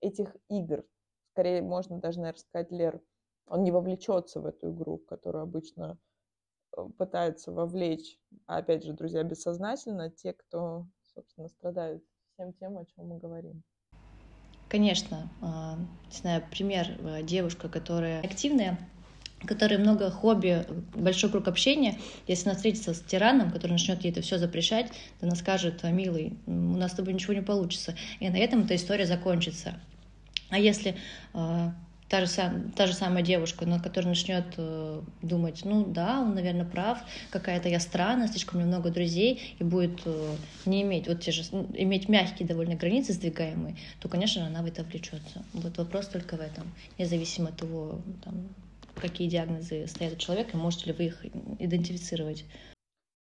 этих 0.00 0.36
игр. 0.48 0.84
Скорее, 1.32 1.62
можно 1.62 2.00
даже, 2.00 2.18
наверное, 2.18 2.40
сказать, 2.40 2.70
Лер, 2.70 3.00
он 3.46 3.62
не 3.64 3.70
вовлечется 3.70 4.40
в 4.40 4.46
эту 4.46 4.70
игру, 4.70 4.98
которую 4.98 5.42
обычно 5.42 5.98
э, 6.76 6.86
пытаются 6.98 7.52
вовлечь, 7.52 8.18
а 8.46 8.58
опять 8.58 8.84
же, 8.84 8.92
друзья, 8.92 9.22
бессознательно, 9.22 10.10
те, 10.10 10.32
кто, 10.32 10.86
собственно, 11.02 11.48
страдают 11.48 12.04
всем 12.32 12.52
тем, 12.52 12.78
о 12.78 12.84
чем 12.84 13.06
мы 13.06 13.18
говорим. 13.18 13.62
Конечно, 14.68 15.30
а, 15.40 15.76
не 16.10 16.16
знаю, 16.16 16.42
пример, 16.50 16.88
э, 17.00 17.22
девушка, 17.22 17.68
которая 17.70 18.20
активная, 18.20 18.78
которой 19.46 19.78
много 19.78 20.10
хобби, 20.10 20.66
большой 20.94 21.30
круг 21.30 21.48
общения, 21.48 21.98
если 22.26 22.48
она 22.48 22.56
встретится 22.56 22.94
с 22.94 23.00
тираном, 23.00 23.50
который 23.50 23.72
начнет 23.72 24.02
ей 24.04 24.10
это 24.10 24.20
все 24.20 24.38
запрещать, 24.38 24.88
то 25.20 25.26
она 25.26 25.36
скажет, 25.36 25.80
«А, 25.82 25.90
милый, 25.90 26.34
у 26.46 26.50
нас 26.50 26.92
с 26.92 26.94
тобой 26.94 27.14
ничего 27.14 27.34
не 27.34 27.42
получится. 27.42 27.94
И 28.20 28.28
на 28.28 28.36
этом 28.36 28.64
эта 28.64 28.74
история 28.74 29.06
закончится. 29.06 29.80
А 30.50 30.58
если 30.58 30.96
э, 31.34 31.70
та, 32.08 32.20
же 32.20 32.26
сам, 32.26 32.70
та 32.72 32.86
же 32.86 32.94
самая 32.94 33.22
девушка, 33.22 33.66
но 33.66 33.80
которая 33.80 34.08
начнет 34.08 34.46
э, 34.56 35.02
думать, 35.22 35.60
ну 35.64 35.84
да, 35.84 36.20
он, 36.20 36.34
наверное, 36.34 36.64
прав, 36.64 36.98
какая-то 37.30 37.68
я 37.68 37.80
странная, 37.80 38.28
слишком 38.28 38.62
много 38.62 38.90
друзей, 38.90 39.54
и 39.58 39.64
будет 39.64 40.00
э, 40.06 40.36
не 40.64 40.82
иметь 40.82 41.06
вот 41.06 41.20
те 41.20 41.32
же, 41.32 41.42
иметь 41.74 42.08
мягкие 42.08 42.48
довольно 42.48 42.76
границы 42.76 43.12
сдвигаемые, 43.12 43.76
то, 44.00 44.08
конечно, 44.08 44.46
она 44.46 44.62
в 44.62 44.66
это 44.66 44.82
влечется. 44.84 45.44
Вот 45.52 45.76
вопрос 45.76 46.08
только 46.08 46.36
в 46.36 46.40
этом, 46.40 46.72
независимо 46.96 47.50
от 47.50 47.56
того, 47.58 48.00
там, 48.24 48.48
какие 49.00 49.28
диагнозы 49.28 49.86
стоят 49.86 50.14
у 50.14 50.16
человека, 50.16 50.56
можете 50.56 50.86
ли 50.86 50.92
вы 50.92 51.04
их 51.06 51.24
идентифицировать. 51.24 52.44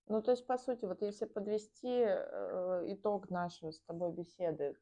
Ну, 0.07 0.21
то 0.21 0.31
есть, 0.31 0.45
по 0.47 0.57
сути, 0.57 0.85
вот 0.85 1.01
если 1.01 1.25
подвести 1.25 1.89
э, 1.89 2.83
итог 2.93 3.29
нашей 3.29 3.73
с 3.73 3.81
тобой 3.81 4.13
беседы, 4.13 4.77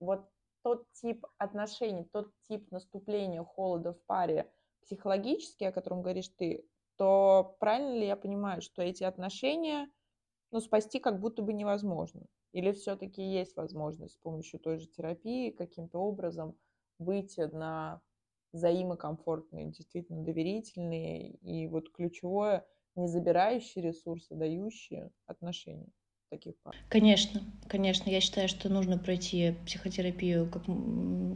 вот 0.00 0.28
тот 0.62 0.90
тип 0.92 1.26
отношений, 1.38 2.08
тот 2.12 2.30
тип 2.48 2.70
наступления 2.72 3.44
холода 3.44 3.92
в 3.92 4.02
паре 4.06 4.50
психологически, 4.82 5.64
о 5.64 5.72
котором 5.72 6.02
говоришь 6.02 6.28
ты, 6.28 6.66
то 6.96 7.56
правильно 7.60 7.98
ли 7.98 8.06
я 8.06 8.16
понимаю, 8.16 8.62
что 8.62 8.82
эти 8.82 9.04
отношения, 9.04 9.88
ну, 10.50 10.60
спасти 10.60 10.98
как 10.98 11.20
будто 11.20 11.42
бы 11.42 11.52
невозможно? 11.52 12.26
Или 12.52 12.72
все-таки 12.72 13.22
есть 13.22 13.56
возможность 13.56 14.14
с 14.14 14.18
помощью 14.18 14.60
той 14.60 14.78
же 14.78 14.86
терапии 14.86 15.50
каким-то 15.50 15.98
образом 15.98 16.56
выйти 16.98 17.40
на 17.40 18.00
взаимокомфортные, 18.54 19.70
действительно 19.70 20.24
доверительные 20.24 21.32
и 21.42 21.66
вот 21.68 21.92
ключевое, 21.92 22.64
не 22.94 23.08
забирающие 23.08 23.84
ресурсы, 23.84 24.34
дающие 24.34 25.10
отношения? 25.26 25.92
таких 26.30 26.56
пар? 26.62 26.74
Конечно, 26.88 27.42
конечно. 27.68 28.10
Я 28.10 28.20
считаю, 28.20 28.48
что 28.48 28.68
нужно 28.68 28.98
пройти 28.98 29.54
психотерапию 29.66 30.50
как, 30.50 30.64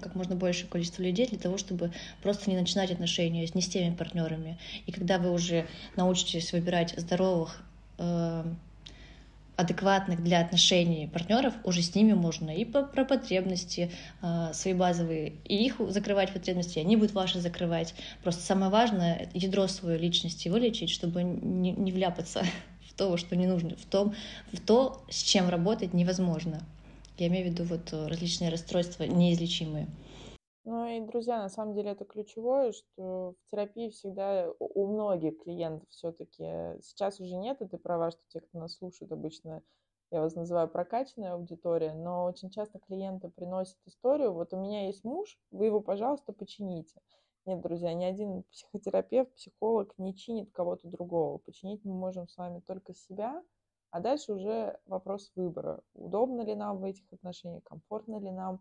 как 0.02 0.14
можно 0.14 0.34
большее 0.34 0.68
количество 0.68 1.02
людей 1.02 1.26
для 1.26 1.38
того, 1.38 1.56
чтобы 1.56 1.92
просто 2.22 2.50
не 2.50 2.58
начинать 2.58 2.90
отношения 2.90 3.48
не 3.54 3.62
с 3.62 3.68
теми 3.68 3.94
партнерами. 3.94 4.58
И 4.86 4.92
когда 4.92 5.18
вы 5.18 5.30
уже 5.30 5.66
научитесь 5.96 6.52
выбирать 6.52 6.94
здоровых, 6.96 7.62
э, 7.98 8.44
адекватных 9.58 10.22
для 10.22 10.40
отношений 10.40 11.08
партнеров, 11.08 11.52
уже 11.64 11.82
с 11.82 11.92
ними 11.96 12.12
можно 12.12 12.50
и 12.50 12.64
по, 12.64 12.84
про 12.84 13.04
потребности 13.04 13.90
э, 14.22 14.50
свои 14.52 14.72
базовые, 14.72 15.32
и 15.44 15.66
их 15.66 15.80
закрывать 15.88 16.32
потребности, 16.32 16.78
и 16.78 16.80
они 16.80 16.94
будут 16.94 17.12
ваши 17.12 17.40
закрывать. 17.40 17.92
Просто 18.22 18.40
самое 18.42 18.70
важное— 18.70 19.28
ядро 19.34 19.66
своей 19.66 19.98
личности 19.98 20.48
вылечить, 20.48 20.90
чтобы 20.90 21.24
не, 21.24 21.72
не 21.72 21.90
вляпаться 21.90 22.44
то, 22.96 23.16
что 23.16 23.34
не 23.34 23.48
нужно, 23.48 23.74
в, 23.76 23.84
том, 23.84 24.14
в 24.52 24.60
то, 24.60 25.02
с 25.10 25.22
чем 25.22 25.48
работать 25.48 25.92
невозможно. 25.92 26.62
Я 27.18 27.26
имею 27.26 27.48
в 27.48 27.52
виду 27.52 27.64
вот 27.64 27.92
э, 27.92 28.06
различные 28.06 28.50
расстройства 28.50 29.02
неизлечимые. 29.02 29.88
Ну 30.70 30.84
и, 30.84 31.00
друзья, 31.00 31.38
на 31.38 31.48
самом 31.48 31.72
деле 31.72 31.92
это 31.92 32.04
ключевое, 32.04 32.72
что 32.72 33.32
в 33.32 33.50
терапии 33.50 33.88
всегда 33.88 34.52
у 34.58 34.86
многих 34.86 35.38
клиентов 35.38 35.88
все-таки 35.88 36.44
сейчас 36.82 37.20
уже 37.20 37.36
нет, 37.36 37.62
и 37.62 37.76
права, 37.78 38.10
что 38.10 38.20
те, 38.28 38.40
кто 38.42 38.58
нас 38.58 38.76
слушает, 38.76 39.10
обычно 39.10 39.62
я 40.10 40.20
вас 40.20 40.34
называю 40.34 40.68
прокачанная 40.68 41.32
аудитория, 41.32 41.94
но 41.94 42.24
очень 42.24 42.50
часто 42.50 42.78
клиенты 42.80 43.30
приносят 43.30 43.78
историю, 43.86 44.34
вот 44.34 44.52
у 44.52 44.60
меня 44.60 44.84
есть 44.88 45.04
муж, 45.04 45.40
вы 45.50 45.64
его, 45.64 45.80
пожалуйста, 45.80 46.34
почините. 46.34 47.00
Нет, 47.46 47.62
друзья, 47.62 47.94
ни 47.94 48.04
один 48.04 48.42
психотерапевт, 48.50 49.32
психолог 49.36 49.94
не 49.96 50.14
чинит 50.14 50.52
кого-то 50.52 50.86
другого. 50.86 51.38
Починить 51.38 51.82
мы 51.86 51.94
можем 51.94 52.28
с 52.28 52.36
вами 52.36 52.60
только 52.60 52.92
себя, 52.92 53.42
а 53.90 54.00
дальше 54.00 54.34
уже 54.34 54.78
вопрос 54.84 55.32
выбора. 55.34 55.80
Удобно 55.94 56.42
ли 56.42 56.54
нам 56.54 56.76
в 56.76 56.84
этих 56.84 57.10
отношениях, 57.10 57.64
комфортно 57.64 58.18
ли 58.18 58.30
нам 58.30 58.60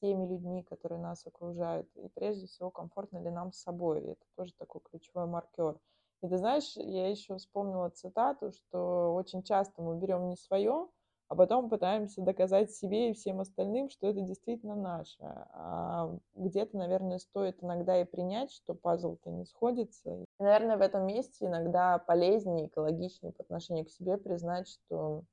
теми 0.00 0.26
людьми, 0.26 0.62
которые 0.62 1.00
нас 1.00 1.26
окружают, 1.26 1.88
и 1.96 2.08
прежде 2.08 2.46
всего, 2.46 2.70
комфортно 2.70 3.18
ли 3.18 3.30
нам 3.30 3.52
с 3.52 3.62
собой. 3.62 4.00
Это 4.00 4.24
тоже 4.36 4.52
такой 4.58 4.80
ключевой 4.82 5.26
маркер. 5.26 5.78
И 6.22 6.28
ты 6.28 6.38
знаешь, 6.38 6.76
я 6.76 7.08
еще 7.08 7.36
вспомнила 7.36 7.90
цитату, 7.90 8.52
что 8.52 9.14
очень 9.14 9.42
часто 9.42 9.82
мы 9.82 9.96
берем 9.96 10.28
не 10.28 10.36
свое, 10.36 10.88
а 11.28 11.34
потом 11.34 11.68
пытаемся 11.68 12.22
доказать 12.22 12.70
себе 12.70 13.10
и 13.10 13.12
всем 13.12 13.40
остальным, 13.40 13.90
что 13.90 14.06
это 14.06 14.20
действительно 14.20 14.76
наше. 14.76 15.16
А 15.20 16.16
где-то, 16.34 16.76
наверное, 16.76 17.18
стоит 17.18 17.62
иногда 17.62 18.00
и 18.00 18.04
принять, 18.04 18.52
что 18.52 18.74
пазл-то 18.74 19.30
не 19.30 19.44
сходится. 19.44 20.10
И, 20.10 20.24
наверное, 20.38 20.76
в 20.76 20.82
этом 20.82 21.04
месте 21.06 21.46
иногда 21.46 21.98
полезнее, 21.98 22.68
экологичнее 22.68 23.32
по 23.32 23.42
отношению 23.42 23.86
к 23.86 23.90
себе 23.90 24.18
признать, 24.18 24.68
что, 24.68 25.24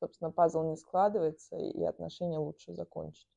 собственно, 0.00 0.30
пазл 0.30 0.62
не 0.62 0.76
складывается, 0.76 1.56
и 1.56 1.82
отношения 1.84 2.38
лучше 2.38 2.72
закончить. 2.72 3.28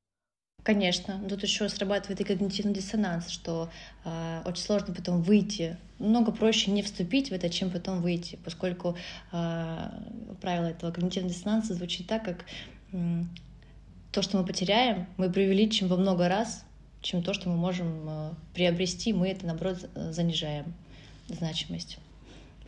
Конечно, 0.64 1.20
тут 1.30 1.42
еще 1.44 1.70
срабатывает 1.70 2.20
и 2.20 2.24
когнитивный 2.24 2.74
диссонанс, 2.74 3.30
что 3.30 3.70
э, 4.04 4.42
очень 4.46 4.64
сложно 4.64 4.94
потом 4.94 5.22
выйти. 5.22 5.78
Много 6.00 6.32
проще 6.32 6.72
не 6.72 6.84
вступить 6.84 7.30
в 7.30 7.34
это, 7.34 7.50
чем 7.50 7.72
потом 7.72 8.02
выйти, 8.02 8.38
поскольку 8.44 8.98
э, 9.32 9.90
правило 10.42 10.68
этого 10.68 10.92
когнитивного 10.92 11.34
диссонанса 11.34 11.74
звучит 11.74 12.08
так, 12.08 12.26
как 12.26 12.46
э, 12.92 13.24
то, 14.12 14.22
что 14.22 14.38
мы 14.38 14.46
потеряем, 14.46 15.08
мы 15.18 15.32
преувеличим 15.32 15.88
во 15.88 15.96
много 15.96 16.28
раз, 16.28 16.66
чем 17.02 17.24
то, 17.24 17.34
что 17.34 17.50
мы 17.50 17.56
можем 17.56 18.10
э, 18.10 18.32
приобрести, 18.54 19.14
мы 19.14 19.30
это, 19.30 19.46
наоборот, 19.46 19.90
занижаем 19.96 20.74
значимость. 21.30 22.00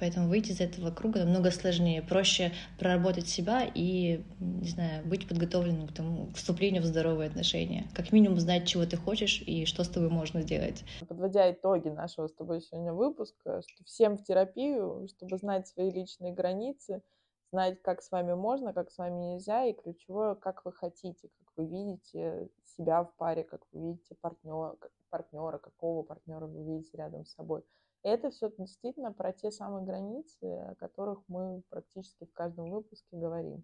Поэтому 0.02 0.30
выйти 0.30 0.50
из 0.50 0.60
этого 0.60 0.90
круга 0.90 1.20
намного 1.20 1.52
сложнее. 1.52 2.02
Проще 2.02 2.52
проработать 2.80 3.28
себя 3.28 3.70
и, 3.72 4.26
не 4.40 4.68
знаю, 4.68 5.06
быть 5.06 5.28
подготовленным 5.28 5.88
к 5.88 5.94
тому 5.94 6.32
к 6.34 6.38
вступлению 6.38 6.82
в 6.82 6.86
здоровые 6.86 7.30
отношения. 7.30 7.86
Как 7.94 8.12
минимум 8.12 8.40
знать, 8.40 8.68
чего 8.68 8.84
ты 8.88 8.98
хочешь 8.98 9.44
и 9.46 9.66
что 9.66 9.84
с 9.84 9.90
тобой 9.90 10.10
можно 10.10 10.42
сделать. 10.42 10.84
Подводя 11.08 11.52
итоги 11.52 11.90
нашего 11.90 12.26
с 12.26 12.34
тобой 12.34 12.62
сегодня 12.62 12.94
выпуска, 12.94 13.62
что 13.68 13.84
всем 13.84 14.18
в 14.18 14.24
терапию, 14.24 15.08
чтобы 15.08 15.38
знать 15.38 15.68
свои 15.68 15.92
личные 15.92 16.34
границы, 16.34 17.04
знать, 17.52 17.80
как 17.84 18.02
с 18.02 18.10
вами 18.10 18.34
можно, 18.34 18.74
как 18.74 18.90
с 18.90 18.98
вами 18.98 19.34
нельзя, 19.34 19.66
и 19.66 19.74
ключевое, 19.74 20.34
как 20.34 20.66
вы 20.66 20.74
хотите, 20.74 21.28
как 21.28 21.48
вы 21.58 21.68
видите 21.68 22.50
себя 22.76 23.04
в 23.04 23.14
паре, 23.18 23.44
как 23.44 23.62
вы 23.72 23.90
видите 23.90 24.16
партнера, 24.20 24.78
партнера 25.12 25.60
какого 25.60 26.02
партнера 26.02 26.48
вы 26.48 26.64
видите 26.64 26.98
рядом 26.98 27.24
с 27.24 27.36
собой. 27.36 27.62
Это 28.04 28.32
все 28.32 28.52
действительно 28.58 29.14
про 29.14 29.32
те 29.32 29.52
самые 29.52 29.86
границы, 29.86 30.44
о 30.44 30.76
которых 30.76 31.20
мы 31.28 31.62
практически 31.70 32.26
в 32.26 32.34
каждом 32.34 32.72
выпуске 32.72 33.16
говорим. 33.16 33.64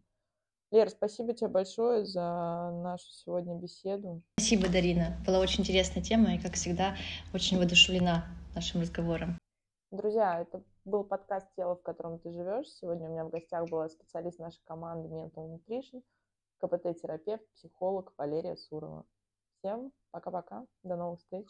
Лера, 0.70 0.90
спасибо 0.90 1.34
тебе 1.34 1.48
большое 1.48 2.06
за 2.06 2.72
нашу 2.84 3.10
сегодня 3.10 3.56
беседу. 3.56 4.22
Спасибо, 4.38 4.70
Дарина. 4.70 5.18
Была 5.26 5.40
очень 5.40 5.62
интересная 5.62 6.04
тема 6.04 6.36
и, 6.36 6.40
как 6.40 6.54
всегда, 6.54 6.96
очень 7.34 7.58
воодушевлена 7.58 8.26
нашим 8.54 8.82
разговором. 8.82 9.40
Друзья, 9.90 10.42
это 10.42 10.62
был 10.86 11.04
подкаст 11.04 11.48
«Тело, 11.56 11.76
в 11.76 11.82
котором 11.82 12.20
ты 12.20 12.30
живешь». 12.32 12.68
Сегодня 12.68 13.08
у 13.08 13.12
меня 13.14 13.26
в 13.26 13.30
гостях 13.30 13.68
была 13.70 13.90
специалист 13.90 14.38
нашей 14.38 14.62
команды 14.66 15.08
Mental 15.08 15.58
Nutrition, 15.58 16.04
КПТ-терапевт, 16.60 17.44
психолог 17.56 18.14
Валерия 18.18 18.56
Сурова. 18.56 19.06
Всем 19.58 19.92
пока-пока, 20.12 20.68
до 20.84 20.96
новых 20.96 21.22
встреч. 21.22 21.48